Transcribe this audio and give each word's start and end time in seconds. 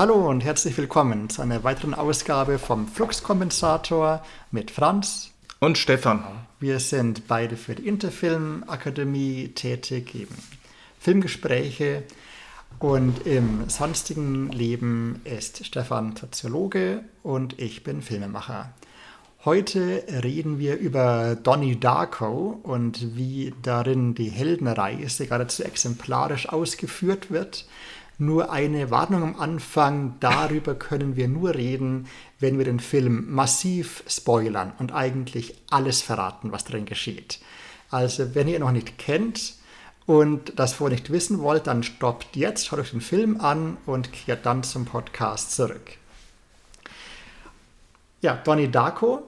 Hallo 0.00 0.30
und 0.30 0.42
herzlich 0.42 0.78
willkommen 0.78 1.28
zu 1.28 1.42
einer 1.42 1.62
weiteren 1.62 1.92
Ausgabe 1.92 2.58
vom 2.58 2.88
Fluxkompensator 2.88 4.24
mit 4.50 4.70
Franz 4.70 5.30
und 5.58 5.76
Stefan. 5.76 6.24
Wir 6.58 6.80
sind 6.80 7.28
beide 7.28 7.58
für 7.58 7.74
die 7.74 7.86
Interfilm 7.86 8.64
Akademie 8.66 9.48
tätig, 9.48 10.06
geben 10.10 10.34
Filmgespräche 10.98 12.04
und 12.78 13.26
im 13.26 13.68
sonstigen 13.68 14.48
Leben 14.48 15.20
ist 15.24 15.66
Stefan 15.66 16.16
Soziologe 16.16 17.04
und 17.22 17.60
ich 17.60 17.84
bin 17.84 18.00
Filmemacher. 18.00 18.72
Heute 19.44 20.04
reden 20.22 20.58
wir 20.58 20.78
über 20.78 21.34
Donnie 21.34 21.78
Darko 21.78 22.58
und 22.62 23.16
wie 23.16 23.52
darin 23.62 24.14
die 24.14 24.30
Heldenreise 24.30 25.26
geradezu 25.26 25.62
exemplarisch 25.62 26.48
ausgeführt 26.48 27.30
wird. 27.30 27.66
Nur 28.20 28.52
eine 28.52 28.90
Warnung 28.90 29.22
am 29.22 29.40
Anfang, 29.40 30.16
darüber 30.20 30.74
können 30.74 31.16
wir 31.16 31.26
nur 31.26 31.54
reden, 31.54 32.06
wenn 32.38 32.58
wir 32.58 32.64
den 32.64 32.78
Film 32.78 33.32
massiv 33.32 34.04
spoilern 34.06 34.72
und 34.78 34.92
eigentlich 34.92 35.54
alles 35.70 36.02
verraten, 36.02 36.52
was 36.52 36.64
darin 36.64 36.84
geschieht. 36.84 37.40
Also 37.90 38.34
wenn 38.34 38.46
ihr 38.46 38.56
ihn 38.56 38.60
noch 38.60 38.72
nicht 38.72 38.98
kennt, 38.98 39.54
und 40.06 40.58
das 40.58 40.72
vorher 40.72 40.96
nicht 40.96 41.10
wissen 41.12 41.38
wollt, 41.38 41.68
dann 41.68 41.84
stoppt 41.84 42.34
jetzt, 42.34 42.66
schaut 42.66 42.80
euch 42.80 42.90
den 42.90 43.00
Film 43.00 43.40
an 43.40 43.76
und 43.86 44.12
kehrt 44.12 44.44
dann 44.44 44.64
zum 44.64 44.84
Podcast 44.84 45.52
zurück. 45.52 45.92
Ja, 48.20 48.34
Donnie 48.34 48.68
Darko 48.68 49.22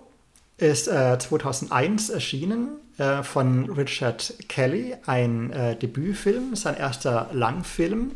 ist 0.56 0.88
äh, 0.88 1.18
2001 1.20 2.10
erschienen 2.10 2.78
äh, 2.98 3.22
von 3.22 3.70
Richard 3.70 4.34
Kelly, 4.48 4.96
ein 5.06 5.52
äh, 5.52 5.76
Debütfilm, 5.76 6.56
sein 6.56 6.76
erster 6.76 7.30
Langfilm 7.32 8.12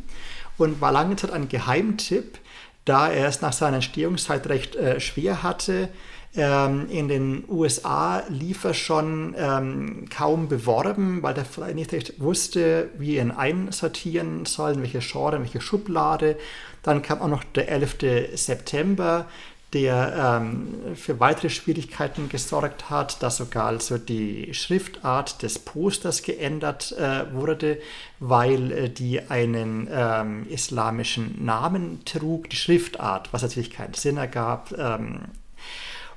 und 0.59 0.81
war 0.81 0.93
lange 0.93 1.17
Zeit 1.17 1.31
ein 1.31 1.49
Geheimtipp, 1.49 2.39
da 2.85 3.09
er 3.09 3.29
es 3.29 3.41
nach 3.41 3.53
seiner 3.53 3.77
Entstehungszeit 3.77 4.49
recht 4.49 4.77
äh, 4.77 5.01
schwer 5.01 5.43
hatte, 5.43 5.89
ähm, 6.37 6.89
in 6.91 7.09
den 7.09 7.45
USA 7.49 8.23
lief 8.29 8.65
er 8.65 8.75
schon 8.75 9.35
ähm, 9.39 10.07
kaum 10.11 10.49
beworben, 10.49 11.23
weil 11.23 11.33
der 11.33 11.47
vielleicht 11.47 11.77
nicht 11.77 11.93
recht 11.93 12.21
wusste, 12.21 12.91
wie 12.99 13.17
er 13.17 13.25
ihn 13.25 13.31
einsortieren 13.31 14.45
soll, 14.45 14.77
welche 14.81 14.99
Genre, 14.99 15.41
welche 15.41 15.63
Schublade. 15.63 16.37
Dann 16.83 17.01
kam 17.01 17.23
auch 17.23 17.29
noch 17.29 17.43
der 17.43 17.71
11. 17.71 17.97
September, 18.35 19.27
der 19.73 20.41
ähm, 20.41 20.95
für 20.95 21.19
weitere 21.19 21.51
Schwierigkeiten 21.51 22.29
gesorgt 22.29 22.89
hat, 22.89 23.23
dass 23.23 23.39
sogar 23.39 23.67
also 23.67 23.99
die 23.99 24.55
Schriftart 24.55 25.43
des 25.43 25.59
Posters 25.59 26.23
geändert 26.23 26.93
äh, 26.93 27.33
wurde, 27.33 27.79
weil 28.21 28.71
äh, 28.71 28.89
die 28.89 29.29
einen 29.29 29.89
ähm, 29.91 30.47
islamischen 30.49 31.45
Namen 31.45 32.05
trug, 32.05 32.49
die 32.49 32.57
Schriftart, 32.57 33.33
was 33.33 33.43
natürlich 33.43 33.73
keinen 33.73 33.95
Sinn 33.95 34.19
ergab. 34.19 34.73
Ähm, 34.79 35.23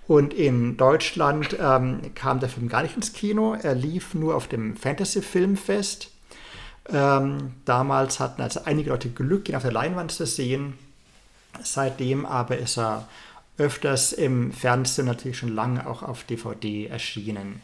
und 0.07 0.33
in 0.33 0.77
Deutschland 0.77 1.55
ähm, 1.59 2.15
kam 2.15 2.39
der 2.39 2.49
Film 2.49 2.67
gar 2.69 2.83
nicht 2.83 2.95
ins 2.95 3.13
Kino. 3.13 3.55
Er 3.61 3.75
lief 3.75 4.13
nur 4.13 4.35
auf 4.35 4.47
dem 4.47 4.75
Fantasy 4.75 5.21
Filmfest. 5.21 6.09
Ähm, 6.91 7.53
damals 7.65 8.19
hatten 8.19 8.41
also 8.41 8.61
einige 8.65 8.89
Leute 8.89 9.09
Glück, 9.09 9.49
ihn 9.49 9.55
auf 9.55 9.61
der 9.63 9.71
Leinwand 9.71 10.11
zu 10.11 10.25
sehen. 10.25 10.73
Seitdem 11.61 12.25
aber 12.25 12.57
ist 12.57 12.77
er 12.77 13.07
öfters 13.59 14.13
im 14.13 14.51
Fernsehen 14.51 15.05
natürlich 15.05 15.37
schon 15.37 15.53
lange 15.53 15.85
auch 15.87 16.01
auf 16.01 16.23
DVD 16.23 16.87
erschienen. 16.87 17.61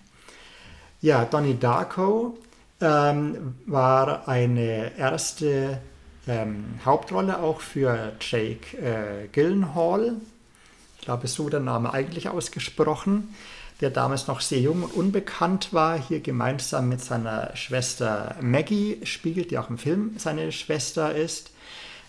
Ja, 1.02 1.26
Donnie 1.26 1.58
Darko 1.60 2.38
ähm, 2.82 3.56
war 3.66 4.28
eine 4.28 4.98
erste 4.98 5.80
ähm, 6.28 6.80
Hauptrolle 6.84 7.40
auch 7.42 7.62
für 7.62 8.14
Jake 8.20 8.78
äh, 8.78 9.28
Gyllenhaal, 9.32 10.16
ich 10.98 11.06
glaube, 11.06 11.28
so 11.28 11.50
der 11.50 11.60
Name 11.60 11.94
eigentlich 11.94 12.30
ausgesprochen, 12.30 13.36
der 13.82 13.92
damals 13.92 14.28
noch 14.28 14.42
sehr 14.42 14.60
jung 14.60 14.84
und 14.84 14.94
unbekannt 14.94 15.74
war, 15.74 16.00
hier 16.00 16.20
gemeinsam 16.22 16.90
mit 16.90 17.02
seiner 17.02 17.56
Schwester 17.56 18.36
Maggie 18.42 19.02
spielt, 19.04 19.52
die 19.52 19.58
auch 19.58 19.70
im 19.70 19.78
Film 19.78 20.16
seine 20.18 20.52
Schwester 20.52 21.14
ist. 21.14 21.52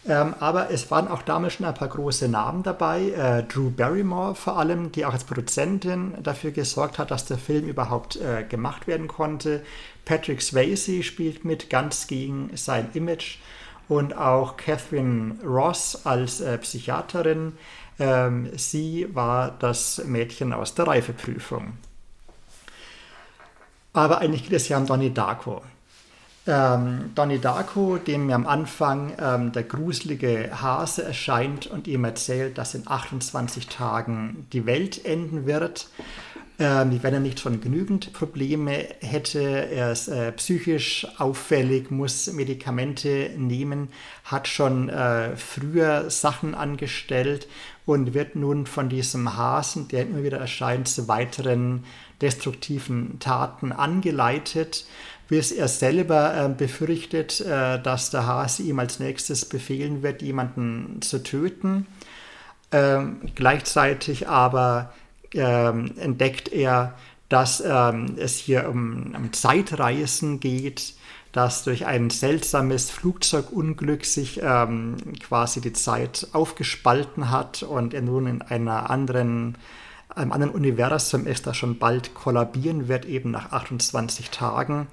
Ähm, 0.09 0.35
aber 0.39 0.71
es 0.71 0.89
waren 0.91 1.09
auch 1.09 1.23
damals 1.23 1.55
schon 1.55 1.67
ein 1.67 1.75
paar 1.75 1.89
große 1.89 2.29
Namen 2.29 2.63
dabei. 2.63 3.11
Äh, 3.11 3.43
Drew 3.43 3.71
Barrymore 3.71 4.37
vor 4.37 4.57
allem, 4.57 4.93
die 4.93 5.05
auch 5.05 5.13
als 5.13 5.25
Produzentin 5.25 6.15
dafür 6.23 6.53
gesorgt 6.53 6.99
hat, 6.99 7.11
dass 7.11 7.25
der 7.25 7.39
Film 7.39 7.67
überhaupt 7.67 8.17
äh, 8.17 8.45
gemacht 8.45 8.87
werden 8.87 9.09
konnte. 9.09 9.65
Patrick 10.05 10.43
Swayze 10.43 11.03
spielt 11.03 11.45
mit, 11.45 11.71
ganz 11.71 12.07
gegen 12.07 12.51
sein 12.55 12.89
Image. 12.95 13.39
Und 13.89 14.17
auch 14.17 14.57
Catherine 14.57 15.37
Ross 15.45 16.07
als 16.07 16.41
äh, 16.41 16.59
Psychiaterin. 16.59 17.53
Ähm, 17.99 18.51
sie 18.57 19.09
war 19.13 19.53
das 19.59 20.03
Mädchen 20.05 20.53
aus 20.53 20.75
der 20.75 20.87
Reifeprüfung. 20.87 21.79
Aber 23.93 24.19
eigentlich 24.19 24.43
geht 24.45 24.53
es 24.53 24.69
ja 24.69 24.77
um 24.79 24.87
Donnie 24.87 25.13
Darko. 25.13 25.63
Ähm, 26.47 27.11
Donnie 27.15 27.39
Darko, 27.41 27.97
dem 27.97 28.31
am 28.31 28.47
Anfang 28.47 29.13
ähm, 29.21 29.53
der 29.53 29.65
gruselige 29.65 30.51
Hase 30.63 31.03
erscheint 31.03 31.67
und 31.67 31.89
ihm 31.89 32.05
erzählt, 32.05 32.57
dass 32.57 32.75
in 32.75 32.85
28 32.87 33.67
Tagen 33.67 34.47
die 34.53 34.65
Welt 34.65 35.05
enden 35.05 35.47
wird. 35.47 35.89
Ähm, 36.59 37.03
wenn 37.03 37.13
er 37.13 37.21
nicht 37.21 37.41
schon 37.41 37.61
genügend 37.61 38.15
Probleme 38.15 38.73
hätte, 39.01 39.41
er 39.41 39.93
ist 39.93 40.09
äh, 40.09 40.33
psychisch 40.33 41.07
auffällig, 41.19 41.91
muss 41.91 42.33
Medikamente 42.33 43.31
nehmen, 43.37 43.89
hat 44.25 44.49
schon 44.49 44.89
äh, 44.89 45.37
früher 45.37 46.09
Sachen 46.09 46.55
angestellt 46.55 47.47
und 47.85 48.15
wird 48.15 48.37
nun 48.37 48.67
von 48.67 48.89
diesem 48.89 49.37
Hasen, 49.37 49.89
der 49.89 50.03
immer 50.03 50.23
wieder 50.23 50.39
erscheint, 50.39 50.89
zu 50.89 51.09
weiteren 51.09 51.85
destruktiven 52.23 53.19
Taten 53.19 53.73
angeleitet, 53.73 54.87
bis 55.29 55.53
er 55.53 55.69
selber 55.69 56.35
äh, 56.37 56.49
befürchtet, 56.49 57.41
äh, 57.41 57.81
dass 57.81 58.11
der 58.11 58.27
Hase 58.27 58.63
ihm 58.63 58.79
als 58.79 59.01
nächstes 59.01 59.45
befehlen 59.45 60.03
wird, 60.03 60.23
jemanden 60.23 61.01
zu 61.03 61.23
töten. 61.23 61.87
Ähm, 62.73 63.21
gleichzeitig 63.35 64.29
aber 64.29 64.93
ähm, 65.35 65.93
entdeckt 65.99 66.49
er, 66.49 66.95
dass 67.29 67.63
ähm, 67.65 68.17
es 68.19 68.37
hier 68.37 68.69
um, 68.69 69.15
um, 69.17 69.33
Zeitreisen 69.33 70.41
geht, 70.41 70.95
dass 71.33 71.65
durch 71.65 71.87
ein 71.87 72.11
seltsames 72.11 72.91
Flugzeugunglück 72.91 74.05
sich 74.05 74.41
ähm, 74.43 74.97
quasi 75.21 75.61
die 75.61 75.73
Zeit 75.73 76.29
aufgespalten 76.33 77.31
hat 77.31 77.63
und 77.63 77.95
er 77.95 78.03
nun 78.03 78.27
in 78.27 78.43
einer 78.43 78.91
anderen, 78.91 79.59
einem 80.17 80.33
anderen 80.33 80.53
Universum 80.55 81.27
ist, 81.27 81.47
das 81.47 81.57
schon 81.57 81.79
bald 81.79 82.15
kollabieren 82.15 82.89
wird, 82.89 83.05
eben 83.05 83.31
nach 83.31 83.53
28 83.53 84.31
Tagen. 84.31 84.89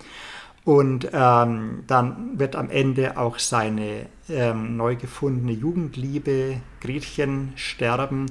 Und 0.65 1.09
ähm, 1.11 1.83
dann 1.87 2.39
wird 2.39 2.55
am 2.55 2.69
Ende 2.69 3.17
auch 3.17 3.37
seine 3.37 4.05
ähm, 4.29 4.77
neu 4.77 4.95
gefundene 4.95 5.51
Jugendliebe 5.51 6.61
Gretchen 6.79 7.51
sterben 7.55 8.27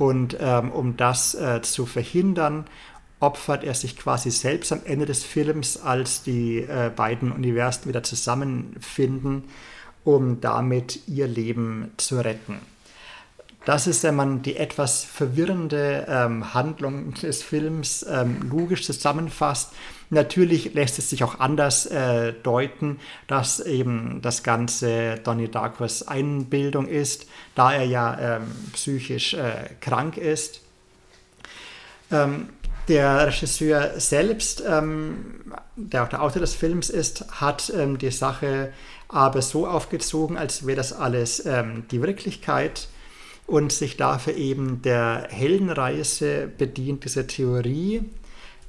und 0.00 0.36
ähm, 0.40 0.70
um 0.72 0.96
das 0.96 1.34
äh, 1.34 1.60
zu 1.60 1.84
verhindern, 1.84 2.64
opfert 3.20 3.64
er 3.64 3.74
sich 3.74 3.98
quasi 3.98 4.30
selbst 4.30 4.72
am 4.72 4.80
Ende 4.84 5.04
des 5.04 5.24
Films, 5.24 5.76
als 5.76 6.22
die 6.22 6.60
äh, 6.60 6.90
beiden 6.94 7.30
Universen 7.32 7.86
wieder 7.86 8.02
zusammenfinden, 8.02 9.44
um 10.02 10.40
damit 10.40 11.06
ihr 11.06 11.28
Leben 11.28 11.92
zu 11.98 12.18
retten. 12.18 12.60
Das 13.66 13.86
ist, 13.86 14.02
wenn 14.04 14.16
man 14.16 14.40
die 14.42 14.56
etwas 14.56 15.04
verwirrende 15.04 16.06
ähm, 16.08 16.54
Handlung 16.54 17.12
des 17.12 17.42
Films 17.42 18.06
ähm, 18.08 18.48
logisch 18.50 18.84
zusammenfasst. 18.84 19.72
Natürlich 20.08 20.72
lässt 20.72 20.98
es 20.98 21.10
sich 21.10 21.22
auch 21.22 21.40
anders 21.40 21.84
äh, 21.86 22.32
deuten, 22.42 22.98
dass 23.26 23.60
eben 23.60 24.20
das 24.22 24.42
Ganze 24.42 25.16
Donnie 25.22 25.48
Darkos 25.48 26.08
Einbildung 26.08 26.86
ist, 26.86 27.26
da 27.54 27.72
er 27.74 27.84
ja 27.84 28.36
ähm, 28.38 28.42
psychisch 28.72 29.34
äh, 29.34 29.68
krank 29.80 30.16
ist. 30.16 30.62
Ähm, 32.10 32.48
der 32.88 33.26
Regisseur 33.26 34.00
selbst, 34.00 34.64
ähm, 34.66 35.52
der 35.76 36.04
auch 36.04 36.08
der 36.08 36.22
Autor 36.22 36.40
des 36.40 36.54
Films 36.54 36.88
ist, 36.88 37.26
hat 37.30 37.70
ähm, 37.76 37.98
die 37.98 38.10
Sache 38.10 38.72
aber 39.06 39.42
so 39.42 39.66
aufgezogen, 39.66 40.38
als 40.38 40.66
wäre 40.66 40.76
das 40.76 40.92
alles 40.92 41.42
die 41.42 42.00
Wirklichkeit 42.00 42.86
und 43.50 43.72
sich 43.72 43.96
dafür 43.96 44.36
eben 44.36 44.80
der 44.82 45.26
Heldenreise 45.28 46.48
bedient, 46.56 47.04
diese 47.04 47.26
Theorie, 47.26 48.02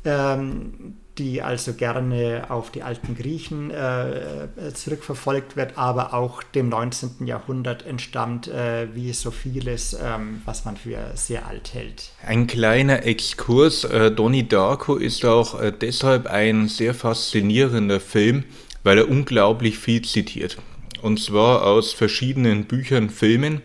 ähm, 0.04 0.96
die 1.20 1.44
also 1.44 1.74
gerne 1.74 2.46
auf 2.50 2.72
die 2.72 2.82
alten 2.82 3.16
Griechen 3.16 3.70
äh, 3.70 4.48
zurückverfolgt 4.74 5.56
wird, 5.56 5.78
aber 5.78 6.16
auch 6.16 6.42
dem 6.42 6.70
19. 6.70 7.28
Jahrhundert 7.28 7.86
entstammt, 7.86 8.48
äh, 8.48 8.88
wie 8.96 9.14
so 9.14 9.30
vieles, 9.30 9.94
ähm, 10.02 10.42
was 10.46 10.66
man 10.66 10.78
für 10.78 11.12
sehr 11.14 11.46
alt 11.46 11.76
hält. 11.76 12.12
Ein 12.26 12.48
kleiner 12.48 13.06
Exkurs. 13.06 13.84
Äh, 13.84 14.10
Donnie 14.10 14.48
Darko 14.48 14.96
ist 14.96 15.24
auch 15.26 15.62
äh, 15.62 15.72
deshalb 15.72 16.26
ein 16.26 16.68
sehr 16.68 16.96
faszinierender 16.96 18.00
Film, 18.00 18.46
weil 18.84 18.98
er 18.98 19.10
unglaublich 19.10 19.78
viel 19.78 20.02
zitiert. 20.02 20.58
Und 21.02 21.20
zwar 21.20 21.66
aus 21.66 21.94
verschiedenen 21.94 22.66
Büchern, 22.66 23.10
Filmen. 23.10 23.62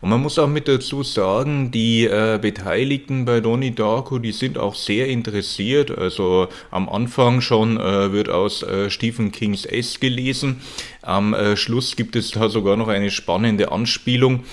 Und 0.00 0.10
man 0.10 0.20
muss 0.22 0.38
auch 0.38 0.48
mit 0.48 0.66
dazu 0.66 1.02
sagen, 1.02 1.70
die 1.70 2.04
äh, 2.06 2.38
Beteiligten 2.40 3.26
bei 3.26 3.40
Donnie 3.40 3.72
Darko, 3.74 4.18
die 4.18 4.32
sind 4.32 4.56
auch 4.56 4.74
sehr 4.74 5.08
interessiert. 5.08 5.90
Also 5.90 6.48
am 6.70 6.88
Anfang 6.88 7.42
schon 7.42 7.78
äh, 7.78 8.12
wird 8.12 8.30
aus 8.30 8.62
äh, 8.62 8.88
Stephen 8.88 9.30
Kings 9.30 9.66
S 9.66 10.00
gelesen. 10.00 10.62
Am 11.02 11.32
äh, 11.32 11.56
Schluss 11.56 11.96
gibt 11.96 12.14
es 12.14 12.30
da 12.30 12.48
sogar 12.48 12.76
noch 12.76 12.88
eine 12.88 13.10
spannende 13.10 13.72
Anspielung. 13.72 14.44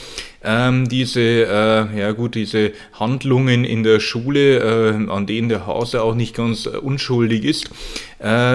Ähm, 0.43 0.87
diese, 0.87 1.21
äh, 1.21 1.99
ja 1.99 2.11
gut, 2.13 2.35
diese 2.35 2.71
Handlungen 2.93 3.65
in 3.65 3.83
der 3.83 3.99
Schule, 3.99 4.59
äh, 4.59 5.11
an 5.11 5.25
denen 5.25 5.49
der 5.49 5.67
Hase 5.67 6.01
auch 6.01 6.15
nicht 6.15 6.35
ganz 6.35 6.65
unschuldig 6.65 7.43
ist, 7.43 7.69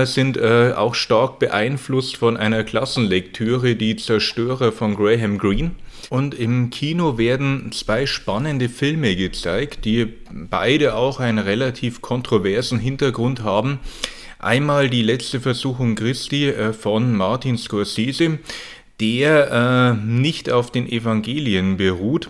sind 0.04 0.42
auch 0.42 0.96
stark 0.96 1.38
beeinflusst 1.38 2.16
von 2.16 2.36
einer 2.36 2.64
Klassenlektüre, 2.64 3.76
die 3.76 3.94
Zerstörer 3.94 4.72
von 4.72 4.96
Graham 4.96 5.38
Greene. 5.38 5.70
Und 6.10 6.34
im 6.34 6.70
Kino 6.70 7.16
werden 7.16 7.70
zwei 7.72 8.06
spannende 8.06 8.68
Filme 8.68 9.14
gezeigt, 9.14 9.84
die 9.84 10.12
beide 10.30 10.96
auch 10.96 11.20
einen 11.20 11.38
relativ 11.38 12.02
kontroversen 12.02 12.80
Hintergrund 12.80 13.44
haben. 13.44 13.78
Einmal 14.42 14.90
die 14.90 15.02
letzte 15.02 15.40
Versuchung 15.40 15.94
Christi 15.94 16.48
äh, 16.48 16.72
von 16.72 17.16
Martin 17.16 17.56
Scorsese, 17.56 18.40
der 19.00 19.96
äh, 19.96 20.04
nicht 20.04 20.50
auf 20.50 20.72
den 20.72 20.90
Evangelien 20.90 21.76
beruht 21.76 22.28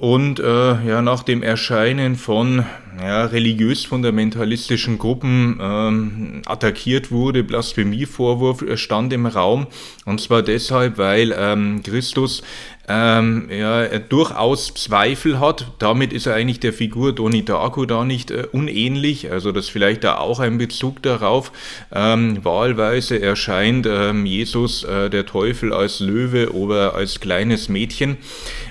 und 0.00 0.40
äh, 0.40 0.44
ja, 0.88 1.02
nach 1.02 1.24
dem 1.24 1.42
Erscheinen 1.42 2.16
von 2.16 2.64
ja, 2.98 3.26
religiös-fundamentalistischen 3.26 4.96
Gruppen 4.96 5.58
ähm, 5.60 6.42
attackiert 6.46 7.10
wurde, 7.10 7.44
Blasphemievorwurf 7.44 8.64
stand 8.78 9.12
im 9.12 9.26
Raum. 9.26 9.66
Und 10.06 10.22
zwar 10.22 10.40
deshalb, 10.42 10.96
weil 10.96 11.34
ähm, 11.36 11.82
Christus 11.82 12.42
ähm, 12.90 13.48
ja, 13.50 13.86
durchaus 14.00 14.74
Zweifel 14.74 15.38
hat. 15.38 15.68
Damit 15.78 16.12
ist 16.12 16.26
er 16.26 16.34
eigentlich 16.34 16.58
der 16.58 16.72
Figur 16.72 17.14
Donnie 17.14 17.44
Darko 17.44 17.86
da 17.86 18.04
nicht 18.04 18.32
äh, 18.32 18.48
unähnlich. 18.50 19.30
Also 19.30 19.52
das 19.52 19.68
vielleicht 19.68 20.02
da 20.02 20.16
auch 20.16 20.40
ein 20.40 20.58
Bezug 20.58 21.00
darauf. 21.02 21.52
Ähm, 21.92 22.44
wahlweise 22.44 23.22
erscheint 23.22 23.86
ähm, 23.88 24.26
Jesus, 24.26 24.82
äh, 24.82 25.08
der 25.08 25.24
Teufel, 25.24 25.72
als 25.72 26.00
Löwe 26.00 26.52
oder 26.52 26.94
als 26.94 27.20
kleines 27.20 27.68
Mädchen. 27.68 28.16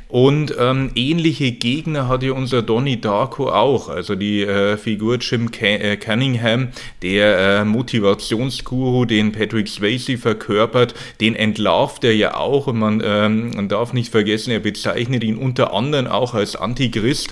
Und 0.10 0.56
ähm, 0.58 0.90
ähnliche 0.96 1.52
Gegner 1.52 2.08
hat 2.08 2.24
ja 2.24 2.32
unser 2.32 2.64
Donnie 2.64 3.00
Darko 3.00 3.52
auch. 3.52 3.90
Also 3.90 4.16
die 4.16 4.42
äh, 4.42 4.76
Figur 4.76 5.18
Jim 5.18 5.52
äh, 5.62 5.98
Cunningham, 5.98 6.70
der 7.04 7.60
äh, 7.60 7.66
Motivationsguru, 7.66 9.06
den 9.06 9.32
Patrick 9.32 9.68
Swayze 9.68 10.18
verkörpert, 10.18 10.96
den 11.22 11.36
entlarvt 11.36 12.04
er 12.04 12.16
ja 12.16 12.34
auch. 12.34 12.66
Und 12.66 12.80
man, 12.80 13.04
ähm, 13.06 13.52
man 13.52 13.70
darf 13.70 13.94
nicht 13.94 14.12
vergessen, 14.12 14.50
er 14.50 14.62
bezeichnet 14.62 15.24
ihn 15.24 15.38
unter 15.38 15.76
anderem 15.76 16.08
auch 16.08 16.34
als 16.34 16.56
Antichrist. 16.56 17.32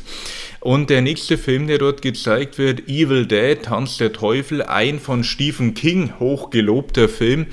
Und 0.60 0.90
der 0.90 1.02
nächste 1.02 1.38
Film, 1.38 1.68
der 1.68 1.78
dort 1.78 2.02
gezeigt 2.02 2.58
wird, 2.58 2.88
Evil 2.88 3.26
Dead, 3.26 3.62
Tanz 3.62 3.98
der 3.98 4.14
Teufel, 4.14 4.64
ein 4.64 5.00
von 5.00 5.24
Stephen 5.24 5.74
King 5.74 6.14
hochgelobter 6.20 7.08
Film, 7.08 7.48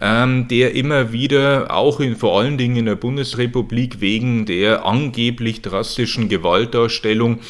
ähm, 0.00 0.48
der 0.48 0.74
immer 0.74 1.12
wieder 1.12 1.74
auch 1.74 2.00
in, 2.00 2.16
vor 2.16 2.40
allen 2.40 2.58
Dingen 2.58 2.76
in 2.76 2.86
der 2.86 2.96
Bundesrepublik 2.96 4.00
wegen 4.00 4.46
der 4.46 4.84
angeblich 4.84 5.62
drastischen 5.62 6.28
Gewaltdarstellung 6.28 7.40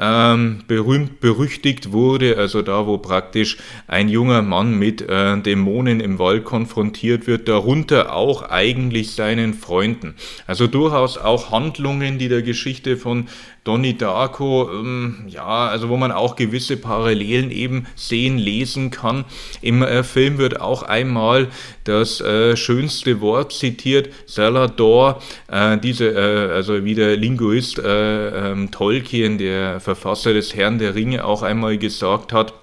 ähm, 0.00 0.60
berühmt 0.68 1.20
berüchtigt 1.20 1.92
wurde, 1.92 2.36
also 2.36 2.62
da, 2.62 2.86
wo 2.86 2.98
praktisch 2.98 3.56
ein 3.86 4.08
junger 4.08 4.42
Mann 4.42 4.78
mit 4.78 5.02
äh, 5.02 5.40
Dämonen 5.40 6.00
im 6.00 6.18
Wald 6.18 6.44
konfrontiert 6.44 7.26
wird, 7.26 7.48
darunter 7.48 8.14
auch 8.14 8.42
eigentlich 8.42 9.12
seinen 9.12 9.54
Freunden. 9.54 10.14
Also 10.46 10.66
durchaus 10.66 11.18
auch 11.18 11.50
Handlungen, 11.50 12.18
die 12.18 12.28
der 12.28 12.42
Geschichte 12.42 12.96
von 12.96 13.28
Donnie 13.68 13.98
Darko, 13.98 14.70
ähm, 14.72 15.26
ja, 15.28 15.68
also 15.68 15.90
wo 15.90 15.98
man 15.98 16.10
auch 16.10 16.36
gewisse 16.36 16.78
Parallelen 16.78 17.50
eben 17.50 17.86
sehen, 17.96 18.38
lesen 18.38 18.90
kann. 18.90 19.26
Im 19.60 19.82
äh, 19.82 20.02
Film 20.04 20.38
wird 20.38 20.58
auch 20.58 20.84
einmal 20.84 21.48
das 21.84 22.22
äh, 22.22 22.56
schönste 22.56 23.20
Wort 23.20 23.52
zitiert, 23.52 24.08
Salador, 24.24 25.20
äh, 25.52 25.76
diese, 25.76 26.06
äh, 26.06 26.50
also 26.50 26.82
wie 26.86 26.94
der 26.94 27.18
Linguist 27.18 27.78
äh, 27.78 28.52
ähm, 28.52 28.70
Tolkien, 28.70 29.36
der 29.36 29.80
Verfasser 29.80 30.32
des 30.32 30.54
Herrn 30.54 30.78
der 30.78 30.94
Ringe, 30.94 31.26
auch 31.26 31.42
einmal 31.42 31.76
gesagt 31.76 32.32
hat. 32.32 32.54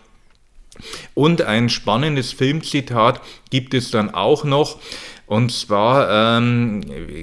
Und 1.13 1.43
ein 1.43 1.69
spannendes 1.69 2.33
Filmzitat 2.33 3.21
gibt 3.51 3.75
es 3.75 3.91
dann 3.91 4.11
auch 4.11 4.43
noch. 4.43 4.79
Und 5.27 5.51
zwar 5.51 6.38
ähm, 6.38 6.81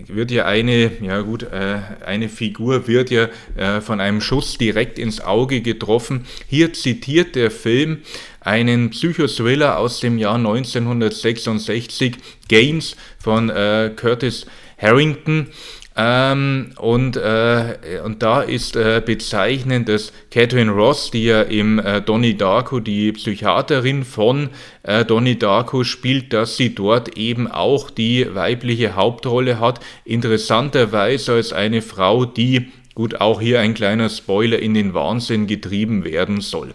wird 0.08 0.32
ja 0.32 0.44
eine, 0.46 0.90
ja 1.00 1.20
gut, 1.20 1.44
äh, 1.44 1.78
eine 2.04 2.28
Figur 2.28 2.88
wird 2.88 3.10
ja 3.10 3.28
äh, 3.56 3.80
von 3.80 4.00
einem 4.00 4.20
Schuss 4.20 4.58
direkt 4.58 4.98
ins 4.98 5.20
Auge 5.20 5.60
getroffen. 5.60 6.26
Hier 6.48 6.72
zitiert 6.72 7.36
der 7.36 7.52
Film 7.52 7.98
einen 8.40 8.90
Psychothriller 8.90 9.78
aus 9.78 10.00
dem 10.00 10.18
Jahr 10.18 10.34
1966, 10.34 12.16
Gaines 12.48 12.96
von 13.20 13.50
äh, 13.50 13.92
Curtis 13.94 14.46
Harrington. 14.78 15.48
Ähm, 15.94 16.70
und, 16.78 17.16
äh, 17.16 18.00
und 18.02 18.22
da 18.22 18.40
ist 18.40 18.76
äh, 18.76 19.02
bezeichnend, 19.04 19.88
dass 19.88 20.12
Catherine 20.30 20.70
Ross, 20.70 21.10
die 21.10 21.24
ja 21.24 21.42
im 21.42 21.78
äh, 21.78 22.00
Donnie 22.00 22.34
Darko 22.34 22.80
die 22.80 23.12
Psychiaterin 23.12 24.04
von 24.04 24.48
äh, 24.84 25.04
Donnie 25.04 25.38
Darko 25.38 25.84
spielt, 25.84 26.32
dass 26.32 26.56
sie 26.56 26.74
dort 26.74 27.18
eben 27.18 27.46
auch 27.46 27.90
die 27.90 28.34
weibliche 28.34 28.96
Hauptrolle 28.96 29.60
hat. 29.60 29.80
Interessanterweise 30.04 31.34
als 31.34 31.52
eine 31.52 31.82
Frau, 31.82 32.24
die, 32.24 32.72
gut, 32.94 33.20
auch 33.20 33.42
hier 33.42 33.60
ein 33.60 33.74
kleiner 33.74 34.08
Spoiler, 34.08 34.58
in 34.58 34.72
den 34.72 34.94
Wahnsinn 34.94 35.46
getrieben 35.46 36.04
werden 36.04 36.40
soll. 36.40 36.72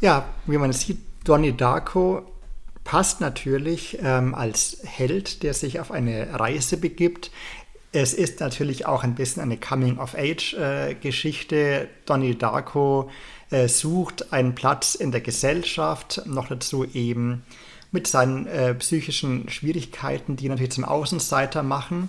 Ja, 0.00 0.28
wie 0.46 0.58
man 0.58 0.72
sieht, 0.72 0.98
Donnie 1.24 1.52
Darko 1.52 2.22
passt 2.88 3.20
natürlich 3.20 3.98
ähm, 4.02 4.34
als 4.34 4.78
Held, 4.82 5.42
der 5.42 5.52
sich 5.52 5.78
auf 5.78 5.90
eine 5.90 6.40
Reise 6.40 6.78
begibt. 6.78 7.30
Es 7.92 8.14
ist 8.14 8.40
natürlich 8.40 8.86
auch 8.86 9.04
ein 9.04 9.14
bisschen 9.14 9.42
eine 9.42 9.58
Coming-of-Age-Geschichte. 9.58 11.56
Äh, 11.56 11.86
Donnie 12.06 12.34
Darko 12.34 13.10
äh, 13.50 13.68
sucht 13.68 14.32
einen 14.32 14.54
Platz 14.54 14.94
in 14.94 15.12
der 15.12 15.20
Gesellschaft, 15.20 16.22
noch 16.24 16.48
dazu 16.48 16.86
eben 16.86 17.44
mit 17.92 18.06
seinen 18.06 18.46
äh, 18.46 18.74
psychischen 18.76 19.50
Schwierigkeiten, 19.50 20.36
die 20.36 20.48
natürlich 20.48 20.72
zum 20.72 20.86
Außenseiter 20.86 21.62
machen. 21.62 22.08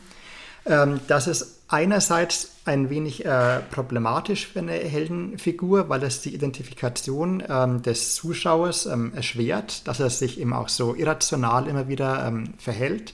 Ähm, 0.66 1.02
das 1.10 1.28
ist 1.28 1.59
einerseits 1.70 2.52
ein 2.66 2.90
wenig 2.90 3.26
äh, 3.26 3.60
problematisch 3.72 4.48
für 4.48 4.60
eine 4.60 4.74
Heldenfigur, 4.74 5.88
weil 5.88 6.04
es 6.04 6.22
die 6.22 6.34
Identifikation 6.34 7.44
ähm, 7.48 7.82
des 7.82 8.16
Zuschauers 8.16 8.88
ähm, 8.88 9.14
erschwert, 9.16 9.88
dass 9.88 10.00
er 10.00 10.10
sich 10.10 10.40
eben 10.40 10.54
auch 10.54 10.68
so 10.68 10.96
irrational 10.96 11.68
immer 11.68 11.88
wieder 11.88 12.26
ähm, 12.28 12.56
verhält. 12.58 13.14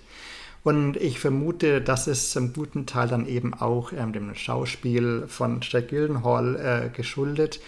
Und 0.63 0.97
ich 0.97 1.19
vermute, 1.19 1.79
dass 1.79 2.07
es 2.07 2.31
zum 2.31 2.53
guten 2.53 2.88
Teil 2.88 3.07
dann 3.07 3.27
eben 3.27 3.53
auch 3.53 3.91
ähm, 3.91 4.13
dem 4.13 4.33
Schauspiel 4.33 5.25
von 5.27 5.59
Jack 5.62 5.89
Gyllenhaal 5.89 6.55
äh, 6.55 6.89
geschuldet, 6.89 7.59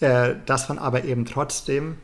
äh, 0.00 0.34
dass 0.44 0.68
man 0.68 0.78
aber 0.78 1.04
eben 1.04 1.24
trotzdem 1.24 1.96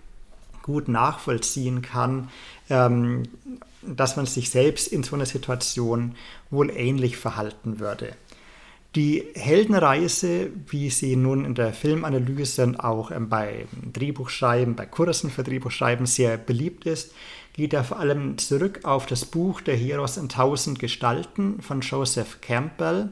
gut 0.63 0.89
nachvollziehen 0.89 1.83
kann, 1.83 2.31
ähm, 2.71 3.25
dass 3.83 4.17
man 4.17 4.27
sich 4.27 4.51
selbst 4.51 4.89
in 4.89 5.03
so 5.03 5.17
einer 5.17 5.27
Situation 5.27 6.15
wohl 6.51 6.71
ähnlich 6.71 7.17
verhalten 7.17 7.81
würde. 7.81 8.15
Die 8.95 9.25
Heldenreise, 9.35 10.51
wie 10.69 10.91
sie 10.91 11.17
nun 11.17 11.47
in 11.47 11.55
der 11.55 11.73
Filmanalyse 11.73 12.63
und 12.65 12.77
auch 12.77 13.11
ähm, 13.11 13.31
bei 13.31 13.65
Drehbuchschreiben, 13.91 14.77
bei 14.77 14.85
Kursen 14.85 15.31
für 15.31 15.43
Drehbuchschreiben 15.43 16.05
sehr 16.05 16.37
beliebt 16.37 16.85
ist, 16.85 17.15
geht 17.55 17.73
ja 17.73 17.85
vor 17.85 17.99
allem 17.99 18.37
zurück 18.37 18.81
auf 18.83 19.07
das 19.07 19.25
Buch 19.25 19.63
Der 19.63 19.77
Heroes 19.77 20.19
in 20.19 20.29
tausend 20.29 20.79
Gestalten 20.79 21.63
von 21.63 21.81
Joseph 21.81 22.43
Campbell, 22.43 23.11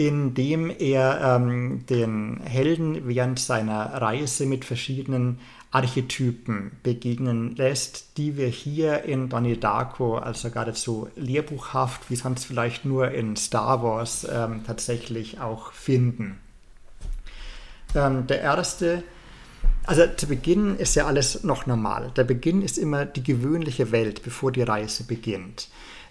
in 0.00 0.32
dem 0.32 0.70
er 0.70 1.36
ähm, 1.36 1.84
den 1.84 2.40
Helden 2.42 3.06
während 3.06 3.38
seiner 3.38 4.00
Reise 4.00 4.46
mit 4.46 4.64
verschiedenen 4.64 5.40
Archetypen 5.72 6.72
begegnen 6.82 7.54
lässt, 7.54 8.16
die 8.16 8.38
wir 8.38 8.48
hier 8.48 9.02
in 9.02 9.28
Donnie 9.28 9.58
Darko 9.58 10.16
also 10.16 10.48
geradezu 10.48 11.10
lehrbuchhaft, 11.16 12.08
wie 12.08 12.16
sonst 12.16 12.46
vielleicht 12.46 12.86
nur 12.86 13.10
in 13.10 13.36
Star 13.36 13.82
Wars 13.82 14.26
ähm, 14.32 14.62
tatsächlich 14.66 15.38
auch 15.38 15.72
finden. 15.72 16.38
Ähm, 17.94 18.26
der 18.26 18.40
erste, 18.40 19.02
also 19.84 20.04
zu 20.16 20.28
Beginn 20.28 20.76
ist 20.78 20.94
ja 20.94 21.04
alles 21.04 21.44
noch 21.44 21.66
normal. 21.66 22.10
Der 22.16 22.24
Beginn 22.24 22.62
ist 22.62 22.78
immer 22.78 23.04
die 23.04 23.22
gewöhnliche 23.22 23.92
Welt, 23.92 24.22
bevor 24.22 24.50
die 24.50 24.62
Reise 24.62 25.04
beginnt. 25.04 25.68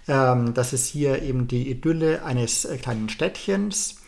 Ähm, 0.09 0.53
das 0.53 0.73
ist 0.73 0.87
hier 0.87 1.21
eben 1.21 1.47
die 1.47 1.71
Idylle 1.71 2.25
eines 2.25 2.65
äh, 2.65 2.77
kleinen 2.77 3.07
Städtchens 3.07 3.99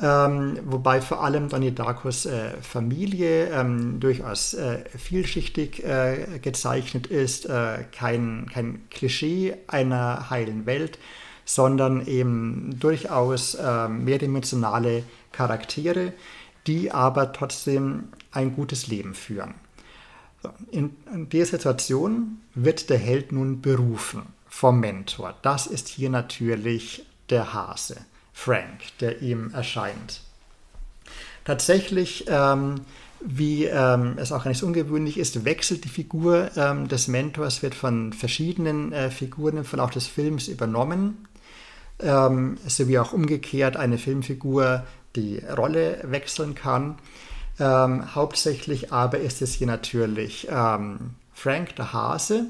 ähm, 0.00 0.58
wobei 0.64 1.00
vor 1.00 1.22
allem 1.22 1.48
Donnie 1.48 1.70
Darkos 1.70 2.26
äh, 2.26 2.50
Familie 2.62 3.46
ähm, 3.50 4.00
durchaus 4.00 4.52
äh, 4.54 4.84
vielschichtig 4.98 5.84
äh, 5.84 6.40
gezeichnet 6.42 7.06
ist, 7.06 7.46
äh, 7.46 7.84
kein, 7.92 8.50
kein 8.52 8.88
Klischee 8.90 9.56
einer 9.68 10.30
heilen 10.30 10.66
Welt, 10.66 10.98
sondern 11.44 12.04
eben 12.08 12.76
durchaus 12.80 13.54
äh, 13.54 13.88
mehrdimensionale 13.88 15.04
Charaktere, 15.30 16.12
die 16.66 16.90
aber 16.90 17.32
trotzdem 17.32 18.08
ein 18.32 18.56
gutes 18.56 18.88
Leben 18.88 19.14
führen. 19.14 19.54
In 20.72 20.96
der 21.06 21.46
Situation 21.46 22.40
wird 22.54 22.90
der 22.90 22.98
Held 22.98 23.30
nun 23.30 23.60
berufen 23.62 24.22
vom 24.54 24.78
Mentor. 24.78 25.34
Das 25.42 25.66
ist 25.66 25.88
hier 25.88 26.10
natürlich 26.10 27.04
der 27.28 27.54
Hase. 27.54 27.96
Frank, 28.32 28.82
der 29.00 29.20
ihm 29.20 29.50
erscheint. 29.52 30.20
Tatsächlich, 31.44 32.26
ähm, 32.28 32.82
wie 33.20 33.64
ähm, 33.64 34.14
es 34.16 34.30
auch 34.30 34.44
nicht 34.44 34.62
ungewöhnlich 34.62 35.18
ist, 35.18 35.44
wechselt 35.44 35.84
die 35.84 35.88
Figur 35.88 36.52
ähm, 36.56 36.86
des 36.86 37.08
Mentors, 37.08 37.64
wird 37.64 37.74
von 37.74 38.12
verschiedenen 38.12 38.92
äh, 38.92 39.10
Figuren 39.10 39.56
im 39.56 39.64
Verlauf 39.64 39.90
des 39.90 40.06
Films 40.06 40.46
übernommen, 40.46 41.26
ähm, 41.98 42.56
sowie 42.64 43.00
auch 43.00 43.12
umgekehrt 43.12 43.76
eine 43.76 43.98
Filmfigur 43.98 44.86
die 45.16 45.40
Rolle 45.40 45.98
wechseln 46.04 46.54
kann. 46.54 46.98
Ähm, 47.58 48.14
hauptsächlich 48.14 48.92
aber 48.92 49.18
ist 49.18 49.42
es 49.42 49.52
hier 49.54 49.66
natürlich 49.66 50.46
ähm, 50.48 51.16
Frank 51.32 51.74
der 51.74 51.92
Hase, 51.92 52.46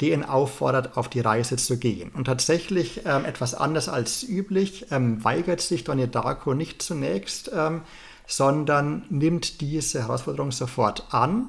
die 0.00 0.12
ihn 0.12 0.24
auffordert, 0.24 0.96
auf 0.96 1.08
die 1.08 1.20
Reise 1.20 1.56
zu 1.56 1.78
gehen. 1.78 2.10
Und 2.10 2.24
tatsächlich 2.24 3.02
ähm, 3.04 3.24
etwas 3.24 3.54
anders 3.54 3.88
als 3.88 4.22
üblich 4.22 4.86
ähm, 4.90 5.22
weigert 5.24 5.60
sich 5.60 5.84
Donnie 5.84 6.06
Darko 6.06 6.54
nicht 6.54 6.82
zunächst, 6.82 7.50
ähm, 7.54 7.82
sondern 8.26 9.04
nimmt 9.08 9.60
diese 9.60 10.00
Herausforderung 10.02 10.52
sofort 10.52 11.12
an. 11.12 11.48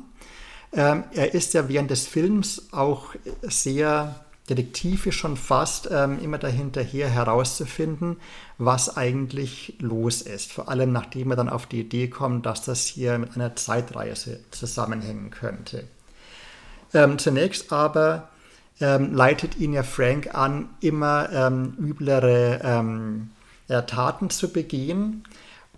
Ähm, 0.72 1.04
er 1.14 1.34
ist 1.34 1.54
ja 1.54 1.68
während 1.68 1.92
des 1.92 2.08
Films 2.08 2.70
auch 2.72 3.16
sehr 3.42 4.16
detektivisch 4.50 5.18
schon 5.18 5.38
fast 5.38 5.90
ähm, 5.92 6.20
immer 6.24 6.40
dahinterher 6.40 7.08
herauszufinden, 7.08 8.18
was 8.58 8.98
eigentlich 8.98 9.76
los 9.80 10.22
ist. 10.22 10.52
Vor 10.52 10.70
allem 10.70 10.92
nachdem 10.92 11.30
er 11.32 11.36
dann 11.36 11.50
auf 11.50 11.68
die 11.68 11.82
Idee 11.82 12.08
kommt, 12.08 12.46
dass 12.46 12.64
das 12.64 12.86
hier 12.86 13.20
mit 13.20 13.36
einer 13.36 13.56
Zeitreise 13.56 14.40
zusammenhängen 14.52 15.30
könnte. 15.30 15.84
Ähm, 16.94 17.20
zunächst 17.20 17.72
aber 17.72 18.30
ähm, 18.82 19.14
leitet 19.14 19.58
ihn 19.58 19.74
ja 19.74 19.84
Frank 19.84 20.34
an, 20.34 20.70
immer 20.82 21.30
ähm, 21.32 21.74
üblere 21.80 22.62
ähm, 22.64 23.32
ja, 23.68 23.82
Taten 23.82 24.30
zu 24.30 24.52
begehen. 24.52 25.24